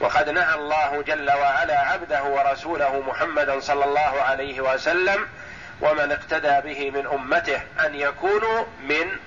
وقد 0.01 0.29
نهى 0.29 0.55
الله 0.55 1.03
جل 1.07 1.31
وعلا 1.31 1.81
عبده 1.81 2.23
ورسوله 2.23 3.01
محمدا 3.01 3.61
صلى 3.61 3.85
الله 3.85 4.23
عليه 4.23 4.61
وسلم 4.61 5.29
ومن 5.81 6.13
اقتدى 6.13 6.61
به 6.61 6.91
من 6.91 7.07
أمته 7.07 7.61
أن 7.87 7.95
يكونوا 7.95 8.65
من 8.83 9.19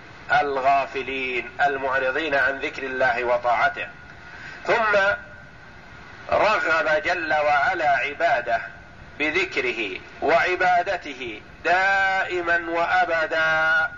الغافلين 0.41 1.49
المعرضين 1.61 2.35
عن 2.35 2.59
ذكر 2.59 2.83
الله 2.83 3.23
وطاعته. 3.23 3.87
ثم 4.65 4.97
رغب 6.31 7.03
جل 7.03 7.33
وعلا 7.33 7.89
عباده 7.89 8.61
بذكره 9.19 9.99
وعبادته 10.21 11.41
دائما 11.65 12.63
وأبدا. 12.69 13.89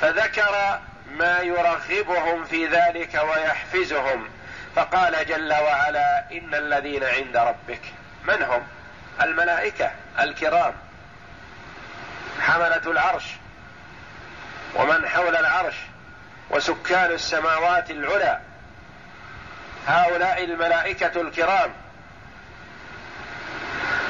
فذكر 0.00 0.80
ما 1.10 1.40
يرغبهم 1.40 2.44
في 2.44 2.66
ذلك 2.66 3.14
ويحفزهم. 3.14 4.28
فقال 4.76 5.26
جل 5.26 5.52
وعلا 5.52 6.24
إن 6.32 6.54
الذين 6.54 7.04
عند 7.04 7.36
ربك 7.36 7.82
من 8.24 8.42
هم؟ 8.42 8.66
الملائكة 9.22 9.90
الكرام. 10.20 10.83
حملة 12.40 12.82
العرش 12.86 13.24
ومن 14.74 15.08
حول 15.08 15.36
العرش 15.36 15.74
وسكان 16.50 17.10
السماوات 17.10 17.90
العلى. 17.90 18.40
هؤلاء 19.86 20.44
الملائكة 20.44 21.20
الكرام. 21.20 21.72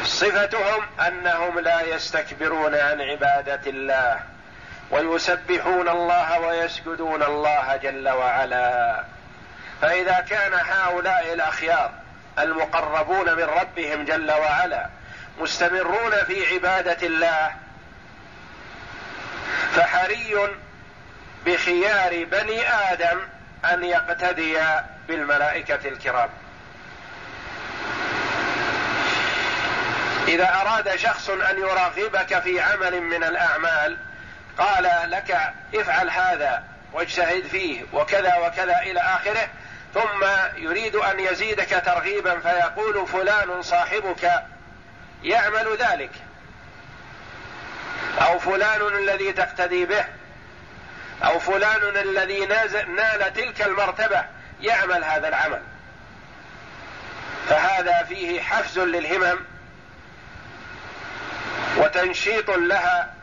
صفتهم 0.04 0.82
أنهم 1.06 1.58
لا 1.58 1.82
يستكبرون 1.82 2.74
عن 2.74 3.00
عبادة 3.00 3.60
الله 3.66 4.20
ويسبحون 4.90 5.88
الله 5.88 6.40
ويسجدون 6.40 7.22
الله 7.22 7.76
جل 7.76 8.08
وعلا. 8.08 9.04
فإذا 9.82 10.20
كان 10.20 10.52
هؤلاء 10.54 11.32
الأخيار 11.32 11.90
المقربون 12.38 13.34
من 13.34 13.44
ربهم 13.44 14.04
جل 14.04 14.30
وعلا 14.30 14.88
مستمرون 15.40 16.24
في 16.26 16.54
عبادة 16.54 17.06
الله 17.06 17.63
فحري 19.76 20.36
بخيار 21.46 22.24
بني 22.24 22.68
آدم 22.68 23.18
أن 23.64 23.84
يقتدي 23.84 24.58
بالملائكة 25.08 25.88
الكرام. 25.88 26.28
إذا 30.28 30.54
أراد 30.54 30.96
شخص 30.96 31.30
أن 31.30 31.58
يراغبك 31.58 32.38
في 32.38 32.60
عمل 32.60 33.00
من 33.00 33.24
الأعمال 33.24 33.96
قال 34.58 35.10
لك 35.10 35.38
افعل 35.74 36.10
هذا 36.10 36.64
واجتهد 36.92 37.46
فيه 37.46 37.82
وكذا 37.92 38.36
وكذا 38.36 38.78
إلى 38.78 39.00
آخره 39.00 39.48
ثم 39.94 40.24
يريد 40.56 40.96
أن 40.96 41.20
يزيدك 41.20 41.82
ترغيبا 41.86 42.40
فيقول 42.40 43.06
فلان 43.06 43.62
صاحبك 43.62 44.32
يعمل 45.22 45.76
ذلك. 45.78 46.10
أو 48.20 48.38
فلان 48.38 48.96
الذي 48.96 49.32
تقتدي 49.32 49.84
به 49.84 50.04
أو 51.24 51.38
فلان 51.38 51.96
الذي 51.96 52.46
نال 52.86 53.32
تلك 53.34 53.62
المرتبة 53.62 54.24
يعمل 54.60 55.04
هذا 55.04 55.28
العمل. 55.28 55.60
فهذا 57.48 58.02
فيه 58.02 58.40
حفز 58.40 58.78
للهمم 58.78 59.38
وتنشيط 61.76 62.50
لها 62.50 63.14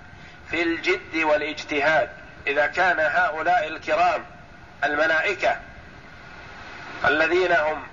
في 0.52 0.62
الجد 0.62 1.16
والاجتهاد 1.16 2.10
إذا 2.48 2.68
كان 2.68 3.00
هؤلاء 3.00 3.68
الكرام 3.68 4.26
الملائكة 4.84 5.60
الذين 7.06 7.52
هم 7.52 7.84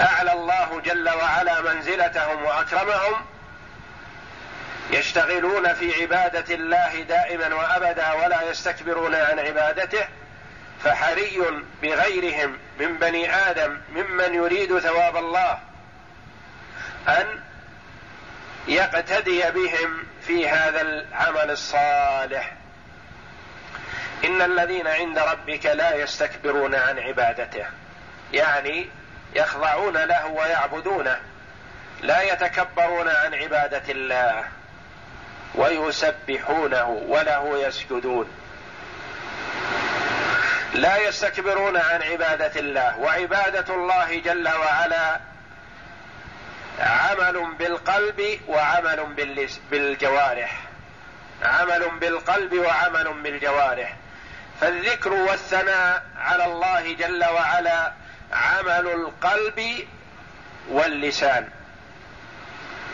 أعلى 0.00 0.32
الله 0.32 0.80
جل 0.84 1.08
وعلا 1.08 1.60
منزلتهم 1.60 2.44
وأكرمهم 2.44 3.26
يشتغلون 4.92 5.74
في 5.74 6.02
عبادة 6.02 6.54
الله 6.54 7.02
دائما 7.02 7.54
وأبدا 7.54 8.12
ولا 8.12 8.50
يستكبرون 8.50 9.14
عن 9.14 9.38
عبادته 9.38 10.04
فحري 10.84 11.42
بغيرهم 11.82 12.58
من 12.80 12.98
بني 12.98 13.34
آدم 13.34 13.80
ممن 13.92 14.34
يريد 14.34 14.78
ثواب 14.78 15.16
الله 15.16 15.58
أن 17.08 17.40
يقتدي 18.68 19.50
بهم 19.50 20.04
في 20.26 20.48
هذا 20.48 20.80
العمل 20.80 21.50
الصالح. 21.50 22.52
إن 24.24 24.42
الذين 24.42 24.86
عند 24.86 25.18
ربك 25.18 25.66
لا 25.66 25.94
يستكبرون 25.94 26.74
عن 26.74 26.98
عبادته 26.98 27.66
يعني 28.32 28.88
يخضعون 29.34 29.96
له 29.96 30.26
ويعبدونه 30.26 31.20
لا 32.02 32.22
يتكبرون 32.22 33.08
عن 33.08 33.34
عبادة 33.34 33.82
الله. 33.88 34.59
ويسبحونه 35.54 36.88
وله 37.08 37.66
يسجدون. 37.66 38.30
لا 40.74 40.96
يستكبرون 41.08 41.76
عن 41.76 42.02
عبادة 42.02 42.60
الله 42.60 42.98
وعبادة 42.98 43.74
الله 43.74 44.20
جل 44.20 44.48
وعلا 44.48 45.20
عمل 46.80 47.54
بالقلب 47.58 48.40
وعمل 48.48 49.06
بالجوارح. 49.70 50.60
عمل 51.42 51.90
بالقلب 52.00 52.54
وعمل 52.54 53.12
بالجوارح. 53.22 53.96
فالذكر 54.60 55.12
والثناء 55.12 56.02
على 56.18 56.44
الله 56.44 56.94
جل 56.94 57.24
وعلا 57.24 57.92
عمل 58.32 58.86
القلب 58.86 59.86
واللسان. 60.70 61.48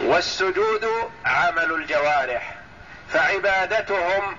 والسجود 0.00 0.86
عمل 1.26 1.72
الجوارح 1.72 2.54
فعبادتهم 3.08 4.36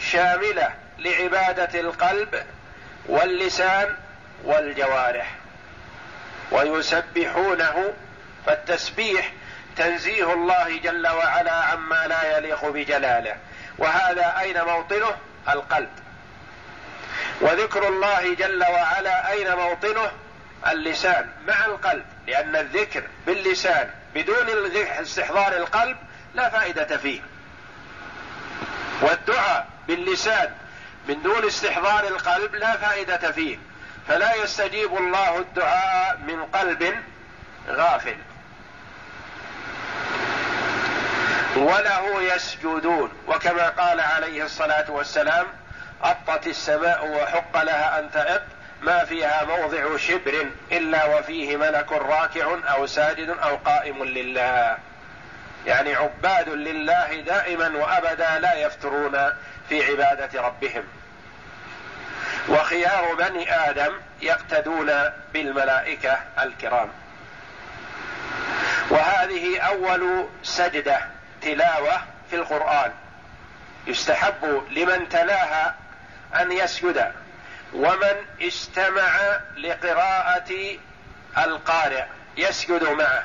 شاملة 0.00 0.74
لعبادة 0.98 1.80
القلب 1.80 2.42
واللسان 3.06 3.96
والجوارح. 4.44 5.34
ويسبحونه 6.50 7.92
فالتسبيح 8.46 9.32
تنزيه 9.76 10.32
الله 10.32 10.78
جل 10.78 11.08
وعلا 11.08 11.52
عما 11.52 12.06
لا 12.06 12.38
يليق 12.38 12.64
بجلاله. 12.64 13.36
وهذا 13.78 14.38
أين 14.40 14.64
موطنه؟ 14.64 15.16
القلب. 15.48 15.90
وذكر 17.40 17.88
الله 17.88 18.34
جل 18.34 18.64
وعلا 18.64 19.30
أين 19.30 19.54
موطنه؟ 19.54 20.10
اللسان 20.66 21.28
مع 21.48 21.64
القلب. 21.64 22.04
لأن 22.30 22.56
الذكر 22.56 23.02
باللسان 23.26 23.90
بدون 24.14 24.48
استحضار 24.76 25.56
القلب 25.56 25.96
لا 26.34 26.48
فائدة 26.48 26.96
فيه. 26.96 27.20
والدعاء 29.02 29.66
باللسان 29.88 30.54
من 31.08 31.22
دون 31.22 31.46
استحضار 31.46 32.04
القلب 32.04 32.54
لا 32.54 32.76
فائدة 32.76 33.32
فيه. 33.32 33.58
فلا 34.08 34.34
يستجيب 34.34 34.96
الله 34.96 35.38
الدعاء 35.38 36.16
من 36.16 36.44
قلب 36.44 36.94
غافل. 37.68 38.16
وله 41.56 42.22
يسجدون. 42.22 43.12
وكما 43.28 43.68
قال 43.68 44.00
عليه 44.00 44.44
الصلاة 44.44 44.90
والسلام 44.90 45.46
أطت 46.02 46.46
السماء 46.46 47.06
وحق 47.06 47.62
لها 47.62 47.98
أن 47.98 48.10
تأط 48.10 48.42
ما 48.82 49.04
فيها 49.04 49.44
موضع 49.44 49.96
شبر 49.96 50.46
إلا 50.72 51.04
وفيه 51.04 51.56
ملك 51.56 51.92
راكع 51.92 52.56
أو 52.64 52.86
ساجد 52.86 53.28
أو 53.28 53.56
قائم 53.56 54.04
لله. 54.04 54.78
يعني 55.66 55.94
عباد 55.94 56.48
لله 56.48 57.20
دائما 57.20 57.68
وأبدا 57.68 58.38
لا 58.38 58.54
يفترون 58.54 59.32
في 59.68 59.84
عبادة 59.84 60.42
ربهم. 60.42 60.84
وخيار 62.48 63.14
بني 63.14 63.54
آدم 63.70 63.92
يقتدون 64.22 64.92
بالملائكة 65.32 66.18
الكرام. 66.42 66.88
وهذه 68.90 69.60
أول 69.60 70.26
سجدة 70.42 71.00
تلاوة 71.42 72.00
في 72.30 72.36
القرآن. 72.36 72.92
يستحب 73.86 74.62
لمن 74.70 75.08
تلاها 75.08 75.74
أن 76.40 76.52
يسجد. 76.52 77.12
ومن 77.74 78.16
استمع 78.42 79.40
لقراءة 79.56 80.78
القارئ 81.38 82.04
يسجد 82.36 82.82
معه. 82.84 83.24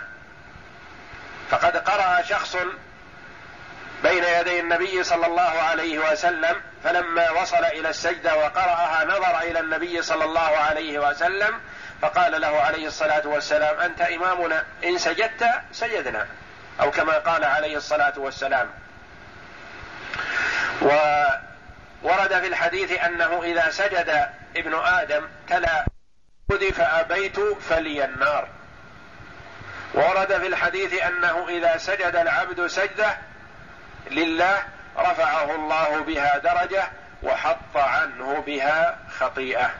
فقد 1.49 1.77
قرأ 1.77 2.21
شخص 2.21 2.57
بين 4.03 4.23
يدي 4.23 4.59
النبي 4.59 5.03
صلى 5.03 5.25
الله 5.25 5.41
عليه 5.41 6.11
وسلم 6.11 6.61
فلما 6.83 7.31
وصل 7.31 7.65
إلى 7.65 7.89
السجدة 7.89 8.35
وقرأها 8.35 9.05
نظر 9.05 9.39
إلى 9.39 9.59
النبي 9.59 10.01
صلى 10.01 10.25
الله 10.25 10.39
عليه 10.39 10.99
وسلم 10.99 11.59
فقال 12.01 12.41
له 12.41 12.61
عليه 12.61 12.87
الصلاة 12.87 13.27
والسلام 13.27 13.79
أنت 13.79 14.01
إمامنا 14.01 14.63
إن 14.83 14.97
سجدت 14.97 15.49
سجدنا. 15.71 16.27
أو 16.81 16.91
كما 16.91 17.17
قال 17.17 17.43
عليه 17.43 17.77
الصلاة 17.77 18.13
والسلام. 18.17 18.69
و 20.81 20.89
ورد 22.05 22.39
في 22.39 22.47
الحديث 22.47 22.91
أنه 22.91 23.43
إذا 23.43 23.69
سجد 23.69 24.29
ابن 24.57 24.75
آدم 24.75 25.27
تلا 25.47 25.85
فابيت 26.49 27.39
فلي 27.39 28.05
النار. 28.05 28.47
ورد 29.93 30.37
في 30.37 30.47
الحديث 30.47 31.03
أنه 31.03 31.49
إذا 31.49 31.77
سجد 31.77 32.15
العبد 32.15 32.67
سجدة 32.67 33.17
لله 34.11 34.63
رفعه 34.97 35.55
الله 35.55 35.99
بها 35.99 36.37
درجة 36.37 36.83
وحط 37.23 37.75
عنه 37.77 38.43
بها 38.47 38.97
خطيئة. 39.19 39.71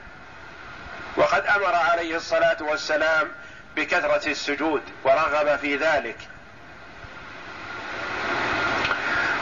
وقد 1.18 1.46
أمر 1.46 1.76
عليه 1.76 2.16
الصلاة 2.16 2.58
والسلام 2.62 3.32
بكثرة 3.76 4.30
السجود 4.30 4.84
ورغب 5.04 5.60
في 5.60 5.76
ذلك. 5.76 6.18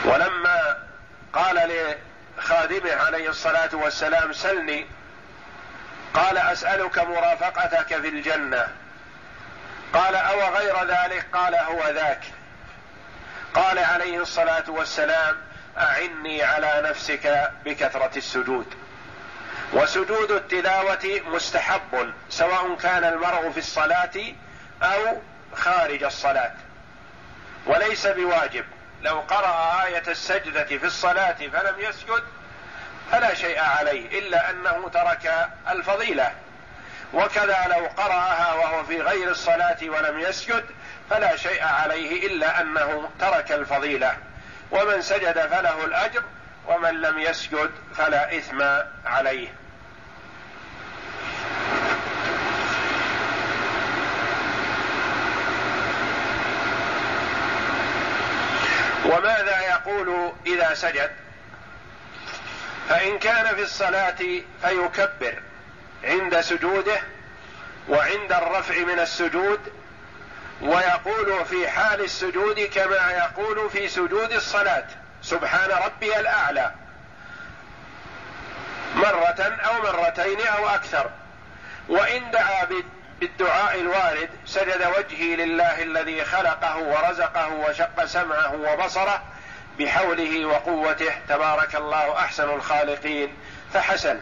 ولما 0.05 0.77
قال 1.33 1.57
خادمه 2.37 2.93
عليه 2.93 3.29
الصلاة 3.29 3.69
والسلام 3.73 4.33
سلني. 4.33 4.87
قال 6.13 6.37
أسألك 6.37 6.99
مرافقتك 6.99 8.01
في 8.01 8.07
الجنة. 8.07 8.67
قال 9.93 10.15
أو 10.15 10.55
غير 10.55 10.83
ذلك؟ 10.83 11.25
قال 11.33 11.55
هو 11.55 11.89
ذاك. 11.89 12.21
قال 13.53 13.79
عليه 13.79 14.21
الصلاة 14.21 14.63
والسلام 14.67 15.37
أعني 15.77 16.43
على 16.43 16.81
نفسك 16.89 17.51
بكثرة 17.65 18.11
السجود. 18.17 18.73
وسجود 19.73 20.31
التلاوة 20.31 21.21
مستحب 21.25 22.13
سواء 22.29 22.75
كان 22.75 23.03
المرء 23.03 23.51
في 23.51 23.57
الصلاة 23.57 24.33
أو 24.83 25.21
خارج 25.55 26.03
الصلاة. 26.03 26.51
وليس 27.65 28.07
بواجب. 28.07 28.65
لو 29.03 29.19
قرأ 29.19 29.83
آية 29.85 30.03
السجدة 30.07 30.63
في 30.63 30.85
الصلاة 30.85 31.33
فلم 31.33 31.75
يسجد 31.79 32.23
فلا 33.11 33.33
شيء 33.33 33.59
عليه 33.59 34.19
إلا 34.19 34.49
أنه 34.49 34.89
ترك 34.89 35.49
الفضيلة. 35.69 36.31
وكذا 37.13 37.65
لو 37.67 37.85
قرأها 37.97 38.53
وهو 38.53 38.83
في 38.83 39.01
غير 39.01 39.31
الصلاة 39.31 39.77
ولم 39.81 40.19
يسجد 40.19 40.65
فلا 41.09 41.35
شيء 41.35 41.63
عليه 41.63 42.27
إلا 42.27 42.61
أنه 42.61 43.09
ترك 43.19 43.51
الفضيلة. 43.51 44.17
ومن 44.71 45.01
سجد 45.01 45.47
فله 45.47 45.85
الأجر 45.85 46.23
ومن 46.67 47.01
لم 47.01 47.19
يسجد 47.19 47.71
فلا 47.95 48.37
إثم 48.37 48.63
عليه. 49.05 49.47
وماذا 59.13 59.59
يقول 59.59 60.31
إذا 60.45 60.73
سجد؟ 60.73 61.11
فإن 62.89 63.19
كان 63.19 63.55
في 63.55 63.61
الصلاة 63.61 64.15
فيكبر 64.61 65.41
عند 66.03 66.41
سجوده 66.41 67.01
وعند 67.89 68.31
الرفع 68.31 68.79
من 68.79 68.99
السجود 68.99 69.59
ويقول 70.61 71.45
في 71.45 71.69
حال 71.69 72.01
السجود 72.01 72.59
كما 72.59 73.11
يقول 73.11 73.69
في 73.69 73.89
سجود 73.89 74.31
الصلاة 74.31 74.85
سبحان 75.21 75.69
ربي 75.69 76.19
الأعلى. 76.19 76.71
مرة 78.95 79.57
أو 79.65 79.81
مرتين 79.81 80.47
أو 80.47 80.69
أكثر. 80.69 81.09
وإن 81.89 82.31
دعا 82.31 82.65
بالدعاء 83.23 83.79
الوارد 83.79 84.29
سجد 84.45 84.87
وجهي 84.97 85.35
لله 85.35 85.83
الذي 85.83 86.25
خلقه 86.25 86.77
ورزقه 86.77 87.53
وشق 87.53 88.05
سمعه 88.05 88.53
وبصره 88.53 89.23
بحوله 89.79 90.45
وقوته. 90.45 91.13
تبارك 91.29 91.75
الله 91.75 92.19
أحسن 92.19 92.49
الخالقين. 92.49 93.37
فحسن. 93.73 94.19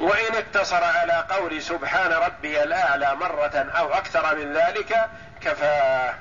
وإن 0.00 0.34
اقتصر 0.34 0.84
على 0.84 1.24
قول 1.30 1.62
سبحان 1.62 2.12
ربي 2.12 2.62
الأعلى 2.62 3.14
مرة 3.14 3.70
أو 3.78 3.94
أكثر 3.94 4.36
من 4.36 4.52
ذلك 4.52 4.96
كفاه 5.40 6.14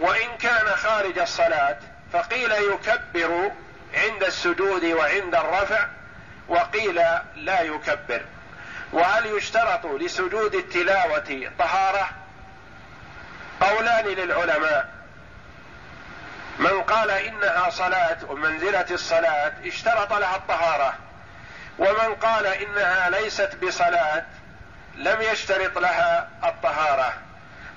وإن 0.00 0.36
كان 0.38 0.66
خارج 0.66 1.18
الصلاة 1.18 1.76
فقيل 2.12 2.52
يكبر 2.52 3.50
عند 3.94 4.22
السجود 4.22 4.84
وعند 4.84 5.34
الرفع 5.34 5.86
وقيل 6.48 6.94
لا 7.36 7.60
يكبر. 7.60 8.22
وهل 8.92 9.26
يشترط 9.26 9.86
لسجود 9.86 10.54
التلاوة 10.54 11.50
طهارة؟ 11.58 12.10
قولان 13.60 14.04
للعلماء. 14.04 14.88
من 16.58 16.82
قال 16.82 17.10
إنها 17.10 17.70
صلاة 17.70 18.18
ومنزله 18.28 18.86
الصلاة 18.90 19.52
اشترط 19.64 20.12
لها 20.12 20.36
الطهارة. 20.36 20.94
ومن 21.78 22.14
قال 22.14 22.46
إنها 22.46 23.10
ليست 23.10 23.56
بصلاة 23.62 24.24
لم 24.94 25.22
يشترط 25.22 25.78
لها 25.78 26.28
الطهارة. 26.44 27.12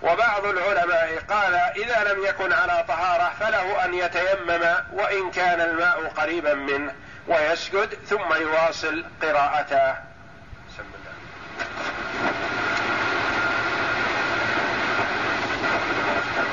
وبعض 0.01 0.45
العلماء 0.45 1.19
قال 1.29 1.55
إذا 1.55 2.13
لم 2.13 2.25
يكن 2.25 2.53
على 2.53 2.85
طهارة 2.87 3.33
فله 3.39 3.85
أن 3.85 3.93
يتيمم 3.93 4.75
وإن 4.93 5.31
كان 5.31 5.61
الماء 5.61 6.07
قريبا 6.07 6.53
منه 6.53 6.93
ويسجد 7.27 7.93
ثم 8.05 8.33
يواصل 8.33 9.05
قراءته. 9.21 10.14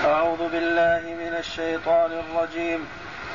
أعوذ 0.04 0.48
بالله 0.48 1.00
من 1.00 1.36
الشيطان 1.38 2.10
الرجيم. 2.12 2.86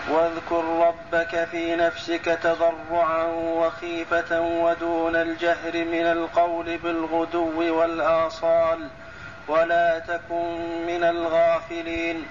واذكر 0.10 0.64
ربك 0.88 1.48
في 1.52 1.76
نفسك 1.76 2.40
تضرعا 2.44 3.24
وخيفة 3.34 4.42
ودون 4.42 5.16
الجهر 5.16 5.74
من 5.74 6.06
القول 6.06 6.78
بالغدو 6.78 7.80
والآصال. 7.80 8.88
ولا 9.48 10.00
تكن 10.00 10.86
من 10.88 11.04
الغافلين. 11.04 12.26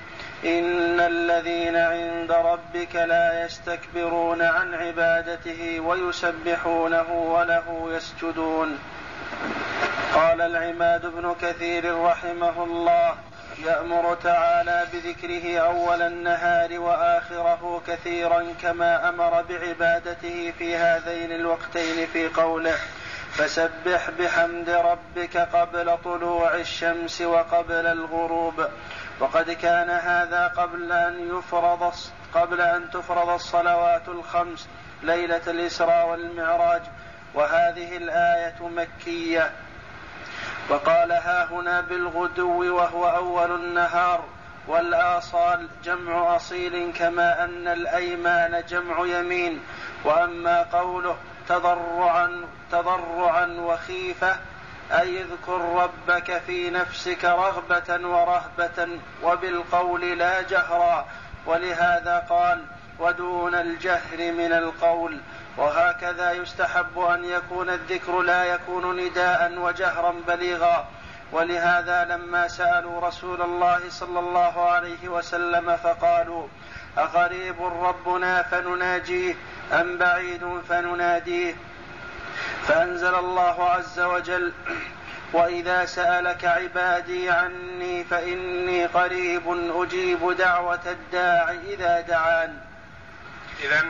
إن 0.44 1.00
الذين 1.00 1.76
عند 1.76 2.32
ربك 2.32 2.96
لا 2.96 3.44
يستكبرون 3.44 4.42
عن 4.42 4.74
عبادته 4.74 5.80
ويسبحونه 5.80 7.12
وله 7.12 7.96
يسجدون. 7.96 8.78
قال 10.14 10.40
العماد 10.40 11.06
بن 11.06 11.34
كثير 11.42 12.02
رحمه 12.02 12.64
الله 12.64 13.14
يأمر 13.64 14.14
تعالى 14.14 14.86
بذكره 14.92 15.58
أول 15.58 16.02
النهار 16.02 16.80
وآخره 16.80 17.82
كثيرا 17.86 18.46
كما 18.62 19.08
أمر 19.08 19.42
بعبادته 19.42 20.52
في 20.58 20.76
هذين 20.76 21.32
الوقتين 21.32 22.06
في 22.06 22.28
قوله 22.28 22.76
فسبح 23.32 24.10
بحمد 24.18 24.70
ربك 24.70 25.36
قبل 25.36 25.98
طلوع 26.04 26.54
الشمس 26.54 27.20
وقبل 27.20 27.86
الغروب. 27.86 28.66
وقد 29.20 29.50
كان 29.50 29.90
هذا 29.90 30.46
قبل 30.46 30.92
أن 30.92 31.38
يفرض 31.38 31.94
قبل 32.34 32.60
أن 32.60 32.90
تفرض 32.90 33.28
الصلوات 33.28 34.08
الخمس 34.08 34.68
ليلة 35.02 35.42
الإسراء 35.46 36.08
والمعراج. 36.08 36.82
وهذه 37.36 37.96
الآية 37.96 38.54
مكية. 38.60 39.50
وقال 40.70 41.12
ها 41.12 41.44
هنا 41.44 41.80
بالغدو 41.80 42.76
وهو 42.76 43.08
أول 43.08 43.54
النهار 43.54 44.24
والآصال 44.68 45.68
جمع 45.84 46.36
أصيل 46.36 46.92
كما 46.92 47.44
أن 47.44 47.68
الأيمان 47.68 48.62
جمع 48.68 49.06
يمين. 49.06 49.62
وأما 50.04 50.62
قوله 50.62 51.16
تضرعا 51.48 52.44
تضرعا 52.72 53.46
وخيفة 53.46 54.36
أي 54.92 55.22
اذكر 55.22 55.60
ربك 55.60 56.42
في 56.46 56.70
نفسك 56.70 57.24
رغبة 57.24 58.08
ورهبة 58.08 58.88
وبالقول 59.22 60.18
لا 60.18 60.42
جهرا. 60.42 61.06
ولهذا 61.46 62.26
قال 62.30 62.64
ودون 62.98 63.54
الجهر 63.54 64.32
من 64.32 64.52
القول 64.52 65.18
وهكذا 65.56 66.32
يستحب 66.32 66.98
أن 66.98 67.24
يكون 67.24 67.70
الذكر 67.70 68.20
لا 68.20 68.44
يكون 68.44 68.96
نداء 68.96 69.52
وجهرا 69.58 70.14
بليغا. 70.28 70.88
ولهذا 71.32 72.04
لما 72.04 72.48
سألوا 72.48 73.08
رسول 73.08 73.42
الله 73.42 73.80
صلى 73.90 74.18
الله 74.18 74.70
عليه 74.70 75.08
وسلم 75.08 75.76
فقالوا 75.76 76.46
أغريب 76.98 77.62
ربنا 77.62 78.42
فنناجيه 78.42 79.34
أم 79.72 79.98
بعيد 79.98 80.60
فنناديه؟ 80.68 81.54
فأنزل 82.66 83.14
الله 83.14 83.70
عز 83.70 84.00
وجل 84.00 84.52
وإذا 85.32 85.84
سألك 85.84 86.44
عبادي 86.44 87.30
عني 87.30 88.04
فإني 88.04 88.86
قريب 88.86 89.42
أجيب 89.82 90.32
دعوة 90.38 90.80
الداع 90.86 91.50
إذا 91.50 92.00
دعان. 92.00 92.65
إذا 93.60 93.84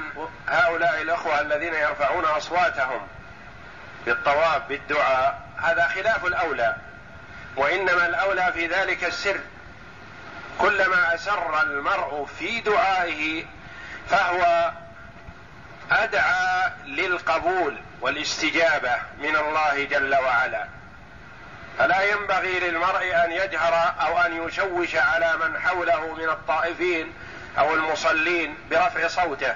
هؤلاء 0.48 1.02
الأخوة 1.02 1.40
الذين 1.40 1.74
يرفعون 1.74 2.24
أصواتهم 2.24 3.08
بالطواف 4.06 4.62
بالدعاء 4.68 5.40
هذا 5.56 5.88
خلاف 5.88 6.24
الأولى. 6.24 6.76
وإنما 7.56 8.06
الأولى 8.06 8.52
في 8.52 8.66
ذلك 8.66 9.04
السر. 9.04 9.40
كلما 10.58 11.14
أسر 11.14 11.62
المرء 11.62 12.28
في 12.38 12.60
دعائه 12.60 13.44
فهو 14.10 14.72
أدعى 15.90 16.72
للقبول 16.84 17.76
والاستجابة 18.00 18.96
من 19.18 19.36
الله 19.36 19.84
جل 19.84 20.14
وعلا. 20.14 20.66
فلا 21.78 22.02
ينبغي 22.02 22.60
للمرء 22.60 23.24
أن 23.24 23.32
يجهر 23.32 23.94
أو 24.00 24.18
أن 24.18 24.46
يشوش 24.46 24.96
على 24.96 25.36
من 25.36 25.60
حوله 25.60 26.14
من 26.14 26.28
الطائفين 26.28 27.12
أو 27.58 27.74
المصلين 27.74 28.54
برفع 28.70 29.08
صوته 29.08 29.54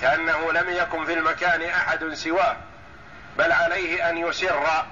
كأنه 0.00 0.52
لم 0.52 0.70
يكن 0.70 1.04
في 1.06 1.12
المكان 1.12 1.62
أحد 1.62 2.14
سواه 2.14 2.56
بل 3.38 3.52
عليه 3.52 4.10
أن 4.10 4.18
يسر. 4.18 4.84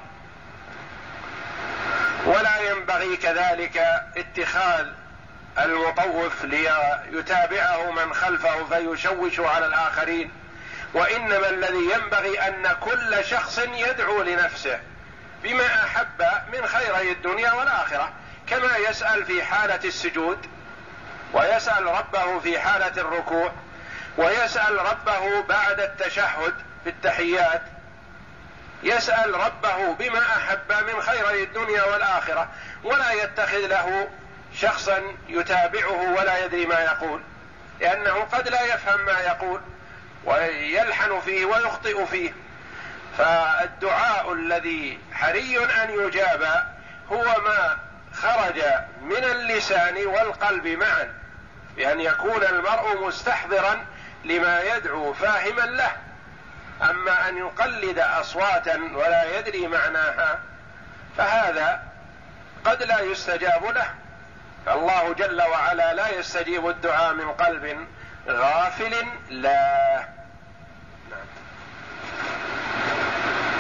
ولا 2.27 2.71
ينبغي 2.71 3.17
كذلك 3.17 3.77
اتخاذ 4.17 4.87
المطوف 5.59 6.45
ليتابعه 6.45 7.91
من 7.91 8.15
خلفه 8.15 8.65
فيشوش 8.65 9.41
على 9.41 9.67
الآخرين. 9.67 10.31
وإنما 10.95 11.49
الذي 11.49 11.91
ينبغي 11.93 12.41
أن 12.41 12.77
كل 12.81 13.25
شخص 13.25 13.59
يدعو 13.59 14.23
لنفسه 14.23 14.81
بما 15.43 15.85
أحب 15.85 16.23
من 16.53 16.67
خيري 16.67 17.13
الدنيا 17.13 17.53
والآخرة 17.53 18.13
كما 18.47 18.77
يسأل 18.77 19.25
في 19.25 19.43
حالة 19.43 19.81
السجود 19.85 20.39
ويسأل 21.33 21.87
ربه 21.87 22.39
في 22.39 22.61
حالة 22.61 23.01
الركوع 23.01 23.53
ويسأل 24.17 24.79
ربه 24.79 25.43
بعد 25.43 25.81
التشهد 25.81 26.55
في 26.85 26.91
التحيات 26.91 27.63
يسأل 28.83 29.35
ربه 29.35 29.93
بما 29.93 30.19
أحب 30.19 30.73
من 30.87 31.03
خير 31.03 31.31
الدنيا 31.31 31.83
والآخرة 31.83 32.49
ولا 32.85 33.13
يتخذ 33.13 33.67
له 33.67 34.09
شخصا 34.55 35.03
يتابعه 35.29 36.13
ولا 36.13 36.45
يدري 36.45 36.67
ما 36.67 36.81
يقول 36.81 37.21
لأنه 37.81 38.21
قد 38.33 38.49
لا 38.49 38.63
يفهم 38.63 39.07
ما 39.07 39.21
يقول 39.21 39.61
ويلحن 40.25 41.21
فيه 41.21 41.45
ويخطئ 41.45 42.07
فيه. 42.07 42.33
فالدعاء 43.19 44.33
الذي 44.33 44.99
حري 45.13 45.65
أن 45.65 45.91
يجاب 45.91 46.73
هو 47.13 47.25
ما 47.25 47.79
خرج 48.13 48.63
من 49.03 49.25
اللسان 49.25 50.07
والقلب 50.07 50.67
معا. 50.67 51.22
بأن 51.77 52.01
يكون 52.01 52.43
المرء 52.43 53.07
مستحضرا 53.07 53.87
لما 54.25 54.63
يدعو 54.63 55.13
فاهما 55.13 55.61
له. 55.61 55.93
أما 56.83 57.29
أن 57.29 57.39
يقلد 57.39 57.99
أصواتا 57.99 58.91
ولا 58.95 59.39
يدري 59.39 59.67
معناها 59.67 60.41
فهذا 61.17 61.83
قد 62.65 62.83
لا 62.83 63.01
يستجاب 63.01 63.65
له. 63.65 63.95
فالله 64.67 65.15
جل 65.15 65.43
وعلا 65.43 65.95
لا 65.95 66.09
يستجيب 66.09 66.69
الدعاء 66.69 67.15
من 67.15 67.33
قلب 67.33 67.87
غافل 68.29 69.07
لا. 69.31 70.05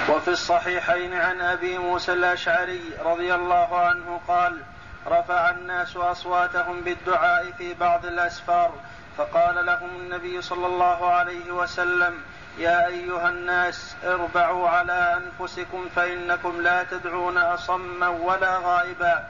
وفي 0.08 0.28
الصحيحين 0.28 1.14
عن 1.14 1.40
أبي 1.40 1.78
موسى 1.78 2.12
الأشعري 2.12 2.90
رضي 3.04 3.34
الله 3.34 3.80
عنه 3.80 4.20
قال 4.28 4.60
رفع 5.06 5.50
الناس 5.50 5.96
أصواتهم 5.96 6.80
بالدعاء 6.80 7.50
في 7.58 7.74
بعض 7.74 8.06
الأسفار 8.06 8.72
فقال 9.16 9.66
لهم 9.66 9.90
النبي 9.90 10.42
صلى 10.42 10.66
الله 10.66 11.10
عليه 11.12 11.52
وسلم 11.52 12.22
يا 12.58 12.86
أيها 12.86 13.28
الناس 13.28 13.96
اربعوا 14.04 14.68
على 14.68 15.20
أنفسكم 15.22 15.88
فإنكم 15.96 16.60
لا 16.60 16.82
تدعون 16.82 17.38
أصما 17.38 18.08
ولا 18.08 18.58
غائبا. 18.58 19.24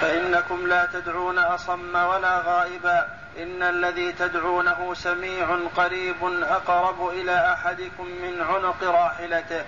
فإنكم 0.00 0.66
لا 0.66 0.86
تدعون 0.92 1.38
أصم 1.38 1.94
ولا 1.94 2.38
غائبا. 2.38 3.08
إن 3.38 3.62
الذي 3.62 4.12
تدعونه 4.12 4.94
سميع 4.94 5.58
قريب 5.76 6.42
أقرب 6.42 7.08
إلى 7.08 7.52
أحدكم 7.52 8.04
من 8.04 8.42
عنق 8.42 8.84
راحلته. 8.84 9.64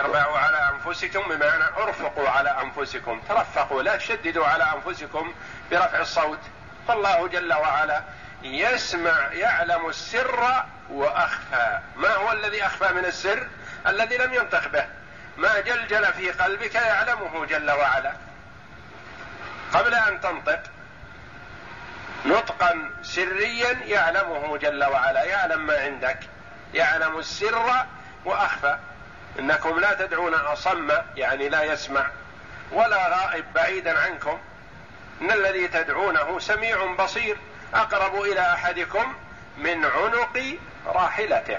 اربعوا 0.00 0.38
على 0.38 0.70
أنفسكم 0.70 1.28
بمعنى 1.28 1.64
أرفقوا 1.64 2.28
على 2.28 2.50
أنفسكم 2.62 3.20
ترفقوا 3.28 3.82
لا 3.82 3.96
تشددوا 3.96 4.46
على 4.46 4.64
أنفسكم 4.64 5.34
برفع 5.70 6.00
الصوت. 6.00 6.38
فالله 6.88 7.28
جل 7.28 7.52
وعلا 7.52 8.02
يسمع 8.42 9.32
يعلم 9.32 9.88
السر 9.88 10.64
وأخفى. 10.90 11.78
ما 11.96 12.14
هو 12.14 12.32
الذي 12.32 12.66
أخفى 12.66 12.92
من 12.92 13.04
السر؟ 13.04 13.48
الذي 13.86 14.16
لم 14.16 14.34
ينطق 14.34 14.68
به. 14.68 14.86
ما 15.36 15.60
جلجل 15.60 16.12
في 16.12 16.30
قلبك 16.30 16.74
يعلمه 16.74 17.46
جل 17.46 17.70
وعلا. 17.70 18.12
قبل 19.72 19.94
أن 19.94 20.20
تنطق 20.20 20.60
نطقا 22.26 22.90
سريا 23.02 23.72
يعلمه 23.72 24.56
جل 24.56 24.84
وعلا. 24.84 25.24
يعلم 25.24 25.66
ما 25.66 25.80
عندك 25.80 26.18
يعلم 26.74 27.18
السر 27.18 27.86
وأخفى. 28.24 28.78
إنكم 29.38 29.78
لا 29.78 29.94
تدعون 29.94 30.34
أصم 30.34 30.90
يعني 31.16 31.48
لا 31.48 31.62
يسمع 31.62 32.06
ولا 32.72 33.08
غائب 33.08 33.44
بعيدا 33.54 33.98
عنكم. 33.98 34.38
إن 35.20 35.30
الذي 35.30 35.68
تدعونه 35.68 36.38
سميع 36.38 36.94
بصير 36.94 37.36
أقرب 37.74 38.22
إلى 38.22 38.40
أحدكم 38.40 39.14
من 39.58 39.84
عنق 39.84 40.58
راحلته. 40.86 41.58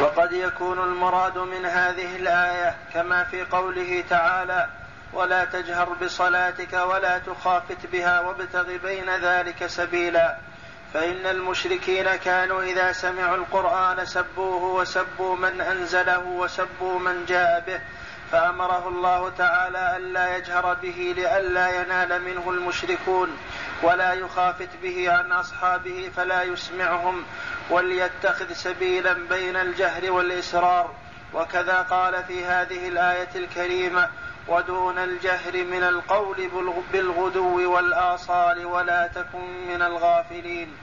وقد 0.00 0.32
يكون 0.32 0.78
المراد 0.78 1.38
من 1.38 1.66
هذه 1.66 2.16
الآية 2.16 2.76
كما 2.94 3.24
في 3.24 3.44
قوله 3.44 4.04
تعالى 4.10 4.68
ولا 5.12 5.44
تجهر 5.44 5.88
بصلاتك 6.02 6.72
ولا 6.72 7.18
تخافت 7.18 7.86
بها 7.92 8.20
وابتغ 8.20 8.76
بين 8.76 9.10
ذلك 9.10 9.66
سبيلا 9.66 10.36
فإن 10.94 11.26
المشركين 11.26 12.16
كانوا 12.16 12.62
إذا 12.62 12.92
سمعوا 12.92 13.36
القرآن 13.36 14.06
سبوه 14.06 14.64
وسبوا 14.64 15.36
من 15.36 15.60
أنزله 15.60 16.26
وسبوا 16.26 16.98
من 16.98 17.26
جاء 17.26 17.64
به 17.66 17.80
فأمره 18.32 18.88
الله 18.88 19.30
تعالى 19.38 19.96
ألا 19.96 20.36
يجهر 20.36 20.74
به 20.74 21.14
لئلا 21.16 21.80
ينال 21.80 22.22
منه 22.22 22.50
المشركون 22.50 23.36
ولا 23.82 24.12
يخافت 24.12 24.68
به 24.82 25.12
عن 25.12 25.32
أصحابه 25.32 26.10
فلا 26.16 26.42
يسمعهم 26.42 27.24
وليتخذ 27.70 28.52
سبيلا 28.52 29.12
بين 29.12 29.56
الجهر 29.56 30.10
والإسرار. 30.10 30.90
وكذا 31.34 31.82
قال 31.82 32.24
في 32.24 32.44
هذه 32.44 32.88
الآية 32.88 33.28
الكريمة 33.34 34.08
ودون 34.50 34.98
الجهر 34.98 35.64
من 35.64 35.82
القول 35.82 36.50
بالغدو 36.92 37.72
والآصال 37.72 38.66
ولا 38.66 39.06
تكن 39.06 39.66
من 39.68 39.82
الغافلين. 39.82 40.76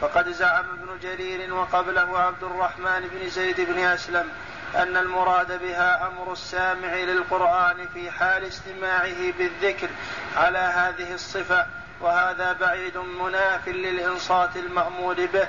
فقد 0.00 0.28
زعم 0.28 0.64
ابن 0.64 0.98
جرير 1.02 1.54
وقبله 1.54 2.18
عبد 2.18 2.42
الرحمن 2.42 3.08
بن 3.12 3.28
زيد 3.28 3.60
بن 3.60 3.78
أسلم 3.78 4.28
أن 4.74 4.96
المراد 4.96 5.62
بها 5.62 6.06
أمر 6.06 6.32
السامع 6.32 6.94
للقرآن 6.94 7.88
في 7.94 8.10
حال 8.10 8.44
استماعه 8.44 9.32
بالذكر 9.38 9.88
على 10.36 10.58
هذه 10.58 11.14
الصفة 11.14 11.66
وهذا 12.00 12.52
بعيد 12.52 12.98
مناف 12.98 13.68
للإنصات 13.68 14.56
المأمور 14.56 15.26
به. 15.26 15.48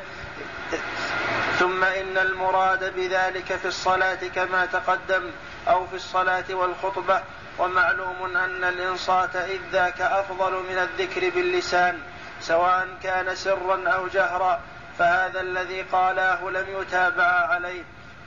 ثم 1.59 1.83
إن 1.83 2.17
المراد 2.17 2.95
بذلك 2.95 3.55
في 3.55 3.67
الصلاة 3.67 4.27
كما 4.35 4.65
تقدم 4.65 5.31
أو 5.67 5.88
في 5.88 5.95
الصلاة 5.95 6.45
والخطبة 6.49 7.21
ومعلوم 7.59 8.37
أن 8.37 8.63
الإنصات 8.63 9.35
إذ 9.35 9.59
ذاك 9.71 10.01
أفضل 10.01 10.53
من 10.53 10.77
الذكر 10.77 11.29
باللسان 11.29 11.99
سواء 12.41 12.87
كان 13.03 13.35
سرا 13.35 13.89
أو 13.89 14.07
جهرا 14.07 14.59
فهذا 14.99 15.41
الذي 15.41 15.81
قالاه 15.81 16.49
لم 16.49 16.81
يتابع 16.81 17.23
عليه 17.23 17.83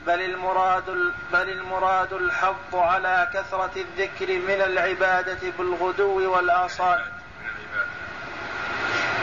بل 0.07 0.21
المراد 0.21 0.85
بل 1.33 1.49
المراد 1.49 2.13
الحظ 2.13 2.75
على 2.75 3.29
كثرة 3.33 3.71
الذكر 3.75 4.39
من 4.39 4.61
العبادة 4.61 5.39
بالغدو 5.57 6.33
والآصال. 6.33 7.05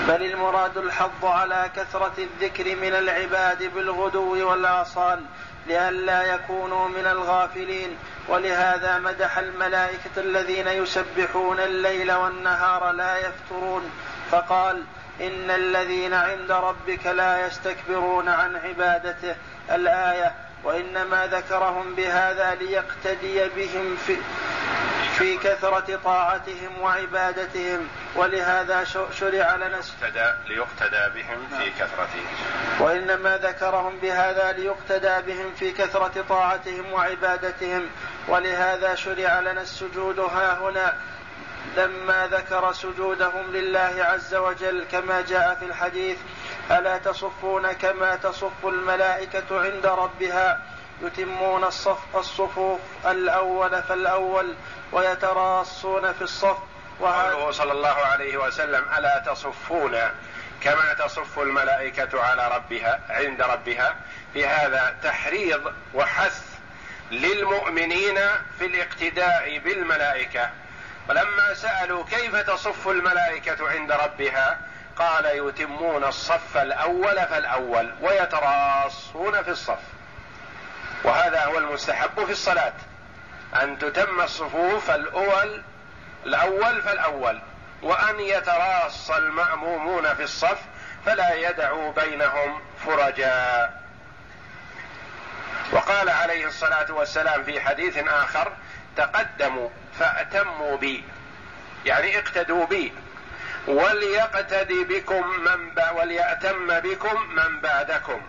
بل 0.08 0.22
المراد 0.22 0.76
الحظ 0.76 1.24
على 1.24 1.70
كثرة 1.76 2.14
الذكر 2.18 2.76
من 2.76 2.94
العباد 2.94 3.74
بالغدو 3.74 4.50
والآصال 4.50 5.20
لئلا 5.68 6.34
يكونوا 6.34 6.88
من 6.88 7.06
الغافلين. 7.06 7.96
ولهذا 8.28 8.98
مدح 8.98 9.38
الملائكة 9.38 10.10
الذين 10.16 10.68
يسبحون 10.68 11.60
الليل 11.60 12.12
والنهار 12.12 12.90
لا 12.90 13.16
يفترون. 13.16 13.90
فقال 14.30 14.82
إن 15.20 15.50
الذين 15.50 16.14
عند 16.14 16.50
ربك 16.50 17.06
لا 17.06 17.46
يستكبرون 17.46 18.28
عن 18.28 18.56
عبادته 18.56 19.36
الآية 19.70 20.34
وإنما 20.64 21.26
ذكرهم 21.26 21.94
بهذا 21.94 22.54
ليقتدي 22.54 23.48
بهم 23.48 23.96
في 24.06 24.16
في 25.18 25.36
كثرة 25.36 26.00
طاعتهم 26.04 26.80
وعبادتهم 26.80 27.88
ولهذا 28.16 28.84
شرع 29.12 29.56
لنا 29.56 29.76
يقتدى 29.76 30.32
ليقتدى 30.48 31.08
بهم 31.14 31.58
في 31.58 31.70
كثرتهم. 31.70 32.26
وإنما 32.80 33.36
ذكرهم 33.36 33.98
بهذا 33.98 34.52
ليقتدى 34.52 35.32
بهم 35.32 35.54
في 35.58 35.72
كثرة 35.72 36.24
طاعتهم 36.28 36.92
وعبادتهم 36.92 37.86
ولهذا 38.28 38.94
شرع 38.94 39.40
لنا 39.40 39.60
السجود 39.60 40.18
ها 40.18 40.58
هنا 40.58 40.96
لما 41.76 42.26
ذكر 42.26 42.72
سجودهم 42.72 43.52
لله 43.52 43.94
عز 43.98 44.34
وجل 44.34 44.84
كما 44.92 45.20
جاء 45.20 45.54
في 45.54 45.64
الحديث 45.64 46.18
ألا 46.70 46.98
تصفون 46.98 47.72
كما 47.72 48.16
تصف 48.16 48.66
الملائكة 48.66 49.60
عند 49.60 49.86
ربها؟ 49.86 50.75
يتمون 51.02 51.64
الصف 51.64 52.16
الصفوف 52.16 52.80
الأول 53.06 53.82
فالأول 53.82 54.54
ويتراصون 54.92 56.12
في 56.12 56.22
الصف. 56.22 56.56
وقوله 57.00 57.50
صلى 57.50 57.72
الله 57.72 57.88
عليه 57.88 58.36
وسلم 58.36 58.84
ألا 58.98 59.18
تصفون 59.18 59.98
كما 60.62 60.94
تصف 60.94 61.38
الملائكة 61.38 62.22
على 62.22 62.48
ربها 62.48 63.00
عند 63.10 63.42
ربها؟ 63.42 63.96
في 64.32 64.46
هذا 64.46 64.96
تحريض 65.02 65.72
وحث 65.94 66.42
للمؤمنين 67.10 68.18
في 68.58 68.66
الاقتداء 68.66 69.58
بالملائكة. 69.58 70.50
ولما 71.08 71.54
سألوا 71.54 72.04
كيف 72.04 72.36
تصف 72.36 72.88
الملائكة 72.88 73.68
عند 73.70 73.92
ربها 73.92 74.58
قال 74.98 75.48
يتمون 75.48 76.04
الصف 76.04 76.56
الأول 76.56 77.16
فالأول 77.16 77.94
ويتراصون 78.00 79.42
في 79.42 79.50
الصف. 79.50 79.78
وهذا 81.04 81.44
هو 81.44 81.58
المستحب 81.58 82.24
في 82.24 82.32
الصلاة. 82.32 82.72
أن 83.62 83.78
تتم 83.78 84.20
الصفوف 84.20 84.90
الأول 84.90 85.62
الأول 86.26 86.82
فالأول. 86.82 87.40
وأن 87.82 88.20
يتراص 88.20 89.10
المأمومون 89.10 90.14
في 90.14 90.22
الصف 90.22 90.58
فلا 91.06 91.34
يدعوا 91.34 91.92
بينهم 91.92 92.60
فرجا. 92.86 93.70
وقال 95.72 96.08
عليه 96.08 96.46
الصلاة 96.46 96.92
والسلام 96.92 97.44
في 97.44 97.60
حديث 97.60 97.98
آخر 97.98 98.52
تقدموا 98.96 99.68
فأتموا 99.98 100.76
بي. 100.76 101.04
يعني 101.84 102.18
اقتدوا 102.18 102.66
بي. 102.66 102.92
وليقتدي 103.66 104.84
بكم 104.84 105.26
من 105.28 105.70
ب... 105.70 105.80
وليأتم 105.94 106.80
بكم 106.80 107.22
من 107.30 107.60
بعدكم. 107.60 108.20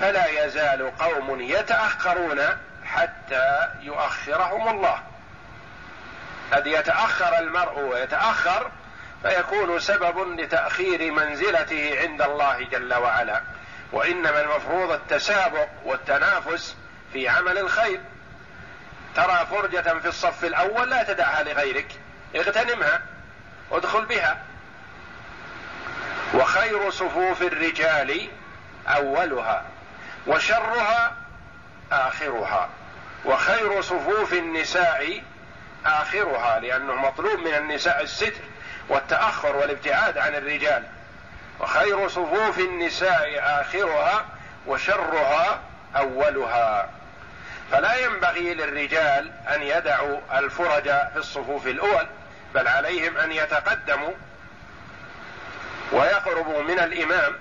فلا 0.00 0.44
يزال 0.44 0.96
قوم 0.98 1.40
يتأخرون 1.40 2.40
حتى 2.84 3.68
يؤخرهم 3.80 4.68
الله. 4.68 5.02
قد 6.52 6.66
يتأخر 6.66 7.38
المرء 7.38 7.78
ويتأخر 7.78 8.70
فيكون 9.22 9.80
سبب 9.80 10.40
لتأخير 10.40 11.12
منزلته 11.12 12.00
عند 12.00 12.22
الله 12.22 12.62
جل 12.62 12.94
وعلا. 12.94 13.42
وإنما 13.92 14.40
المفروض 14.40 14.90
التسابق 14.90 15.68
والتنافس 15.84 16.76
في 17.12 17.28
عمل 17.28 17.58
الخير. 17.58 18.00
ترى 19.16 19.46
فرجة 19.50 19.98
في 19.98 20.08
الصف 20.08 20.44
الأول 20.44 20.90
لا 20.90 21.02
تدعها 21.02 21.42
لغيرك. 21.42 21.88
اغتنمها 22.36 23.02
ادخل 23.72 24.04
بها. 24.04 24.38
وخير 26.34 26.90
صفوف 26.90 27.42
الرجال 27.42 28.28
أولها. 28.88 29.64
وشرها 30.26 31.16
آخرها 31.92 32.68
وخير 33.24 33.82
صفوف 33.82 34.32
النساء 34.32 35.22
آخرها 35.86 36.60
لأنه 36.60 36.94
مطلوب 36.94 37.40
من 37.40 37.54
النساء 37.54 38.02
الستر 38.02 38.42
والتأخر 38.88 39.56
والابتعاد 39.56 40.18
عن 40.18 40.34
الرجال. 40.34 40.82
وخير 41.60 42.08
صفوف 42.08 42.58
النساء 42.58 43.38
آخرها 43.38 44.24
وشرها 44.66 45.60
أولها. 45.96 46.88
فلا 47.72 47.96
ينبغي 47.96 48.54
للرجال 48.54 49.32
أن 49.54 49.62
يدعوا 49.62 50.20
الفرج 50.38 50.84
في 50.84 51.16
الصفوف 51.16 51.66
الأول 51.66 52.06
بل 52.54 52.68
عليهم 52.68 53.16
أن 53.16 53.32
يتقدموا 53.32 54.12
ويقربوا 55.92 56.62
من 56.62 56.78
الإمام 56.78 57.36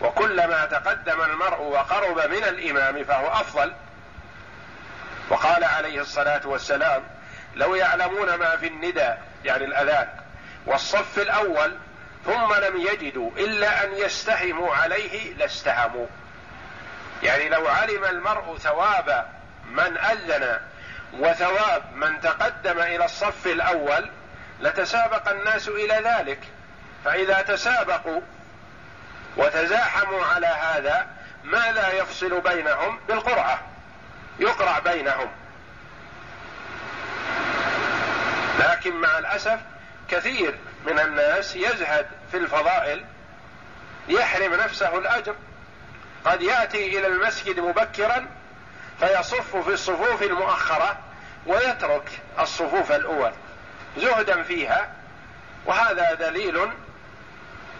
وكلما 0.00 0.64
تقدم 0.64 1.22
المرء 1.22 1.62
وقرب 1.62 2.18
من 2.30 2.44
الإمام 2.44 3.04
فهو 3.04 3.28
أفضل. 3.28 3.72
وقال 5.30 5.64
عليه 5.64 6.00
الصلاة 6.00 6.40
والسلام 6.44 7.02
لو 7.54 7.74
يعلمون 7.74 8.34
ما 8.34 8.56
في 8.56 8.66
الندى 8.66 9.14
يعني 9.44 9.64
الأذان 9.64 10.08
والصف 10.66 11.18
الأول 11.18 11.76
ثم 12.24 12.54
لم 12.54 12.76
يجدوا 12.76 13.30
إلا 13.30 13.84
أن 13.84 13.92
يستهموا 13.94 14.74
عليه 14.74 15.34
لاستهموا. 15.34 16.06
يعني 17.22 17.48
لو 17.48 17.68
علم 17.68 18.04
المرء 18.04 18.56
ثواب 18.56 19.26
من 19.70 19.98
أذن 19.98 20.60
وثواب 21.12 21.82
من 21.94 22.20
تقدم 22.20 22.78
إلى 22.78 23.04
الصف 23.04 23.46
الأول 23.46 24.10
لتسابق 24.60 25.28
الناس 25.28 25.68
إلى 25.68 26.00
ذلك. 26.04 26.38
فإذا 27.04 27.42
تسابقوا 27.42 28.20
وتزاحموا 29.36 30.24
على 30.24 30.46
هذا 30.46 31.06
ما 31.44 31.72
لا 31.72 31.92
يفصل 31.92 32.40
بينهم 32.40 32.98
بالقرعة. 33.08 33.60
يقرع 34.38 34.78
بينهم. 34.78 35.30
لكن 38.58 38.96
مع 38.96 39.18
الأسف 39.18 39.60
كثير 40.08 40.58
من 40.86 40.98
الناس 40.98 41.56
يزهد 41.56 42.06
في 42.30 42.36
الفضائل 42.36 43.04
يحرم 44.08 44.54
نفسه 44.54 44.98
الأجر. 44.98 45.34
قد 46.24 46.42
يأتي 46.42 46.98
إلى 46.98 47.06
المسجد 47.06 47.60
مبكرا 47.60 48.26
فيصف 49.00 49.56
في 49.56 49.72
الصفوف 49.72 50.22
المؤخرة 50.22 50.98
ويترك 51.46 52.20
الصفوف 52.38 52.92
الأول 52.92 53.32
زهدا 53.96 54.42
فيها 54.42 54.88
وهذا 55.66 56.14
دليل 56.14 56.70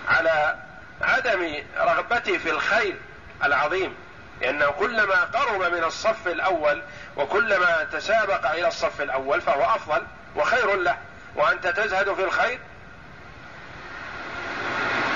على 0.09 0.57
عدم 1.03 1.55
رغبته 1.77 2.39
في 2.39 2.51
الخير 2.51 2.97
العظيم 3.45 3.95
لأنه 4.41 4.67
كلما 4.71 5.25
قرب 5.25 5.73
من 5.73 5.85
الصف 5.85 6.29
الأول 6.29 6.83
وكلما 7.17 7.87
تسابق 7.93 8.51
إلى 8.51 8.69
الصف 8.69 9.01
الأول 9.01 9.41
فهو 9.41 9.63
أفضل 9.63 10.07
وخير 10.37 10.77
له. 10.77 10.97
وأنت 11.35 11.67
تزهد 11.67 12.15
في 12.15 12.25
الخير؟ 12.25 12.59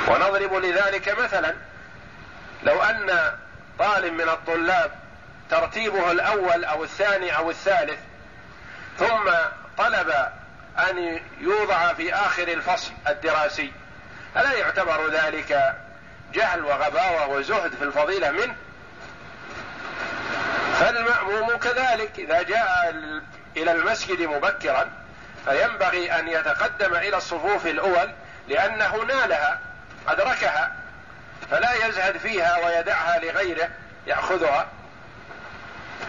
ونضرب 0.08 0.54
لذلك 0.54 1.18
مثلا 1.18 1.54
لو 2.62 2.82
أن 2.82 3.34
طالب 3.78 4.12
من 4.12 4.28
الطلاب 4.28 4.90
ترتيبه 5.50 6.10
الأول 6.10 6.64
أو 6.64 6.84
الثاني 6.84 7.36
أو 7.36 7.50
الثالث 7.50 7.98
ثم 8.98 9.30
طلب 9.78 10.14
أن 10.78 11.20
يوضع 11.40 11.92
في 11.92 12.14
آخر 12.14 12.48
الفصل 12.48 12.92
الدراسي 13.08 13.72
ألا 14.36 14.52
يعتبر 14.52 15.08
ذلك 15.08 15.74
جهل 16.32 16.64
وغباوة 16.64 17.28
وزهد 17.28 17.74
في 17.74 17.84
الفضيلة 17.84 18.30
منه. 18.30 18.54
فالمأموم 20.80 21.56
كذلك 21.56 22.18
إذا 22.18 22.42
جاء 22.42 22.90
إلى 23.56 23.72
المسجد 23.72 24.22
مبكرا 24.22 24.90
فينبغي 25.44 26.12
أن 26.12 26.28
يتقدم 26.28 26.94
إلى 26.94 27.16
الصفوف 27.16 27.66
الأول 27.66 28.10
لأنه 28.48 28.96
نالها 28.96 29.60
أدركها 30.08 30.72
فلا 31.50 31.86
يزهد 31.86 32.16
فيها 32.18 32.66
ويدعها 32.66 33.18
لغيره 33.18 33.68
يأخذها 34.06 34.66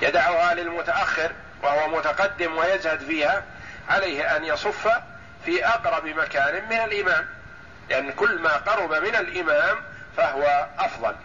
يدعها 0.02 0.54
للمتأخر 0.54 1.32
وهو 1.64 1.88
متقدم 1.88 2.58
ويزهد 2.58 3.00
فيها 3.00 3.44
عليه 3.90 4.36
أن 4.36 4.46
يصف 4.46 4.88
في 5.46 5.68
أقرب 5.68 6.06
مكان 6.06 6.70
من 6.70 6.78
الإمام. 6.78 7.28
لأن 7.90 8.12
كل 8.12 8.42
ما 8.42 8.58
قرب 8.58 8.94
من 8.94 9.16
الإمام 9.16 9.78
فهو 10.18 10.68
أفضل. 10.80 11.16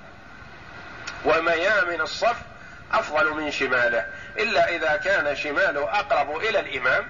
وميامن 1.24 2.00
الصف 2.00 2.36
أفضل 2.92 3.34
من 3.34 3.50
شماله. 3.50 4.06
إلا 4.38 4.68
إذا 4.68 4.96
كان 4.96 5.36
شماله 5.36 5.98
أقرب 5.98 6.36
إلى 6.36 6.60
الإمام. 6.60 7.06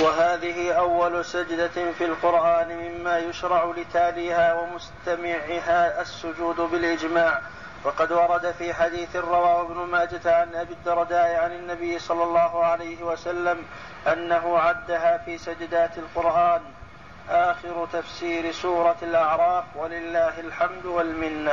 وهذه 0.00 0.72
أول 0.72 1.24
سجدة 1.24 1.92
في 1.98 2.04
القرآن 2.04 2.68
مما 2.68 3.18
يشرع 3.18 3.74
لتاليها 3.76 4.54
ومستمعها 4.54 6.00
السجود 6.00 6.56
بالإجماع. 6.56 7.40
وقد 7.84 8.12
ورد 8.12 8.54
في 8.58 8.74
حديث 8.74 9.16
رواه 9.16 9.62
ابن 9.62 9.76
ماجة 9.76 10.36
عن 10.40 10.54
أبي 10.54 10.72
الدرداء 10.72 11.36
عن 11.36 11.52
النبي 11.52 11.98
صلى 11.98 12.22
الله 12.22 12.64
عليه 12.64 13.02
وسلم 13.02 13.66
أنه 14.06 14.58
عدها 14.58 15.18
في 15.18 15.38
سجدات 15.38 15.98
القرآن. 15.98 16.62
آخر 17.28 17.86
تفسير 17.92 18.52
سورة 18.52 18.96
الأعراف 19.02 19.64
ولله 19.76 20.40
الحمد 20.40 20.84
والمنة. 20.84 21.52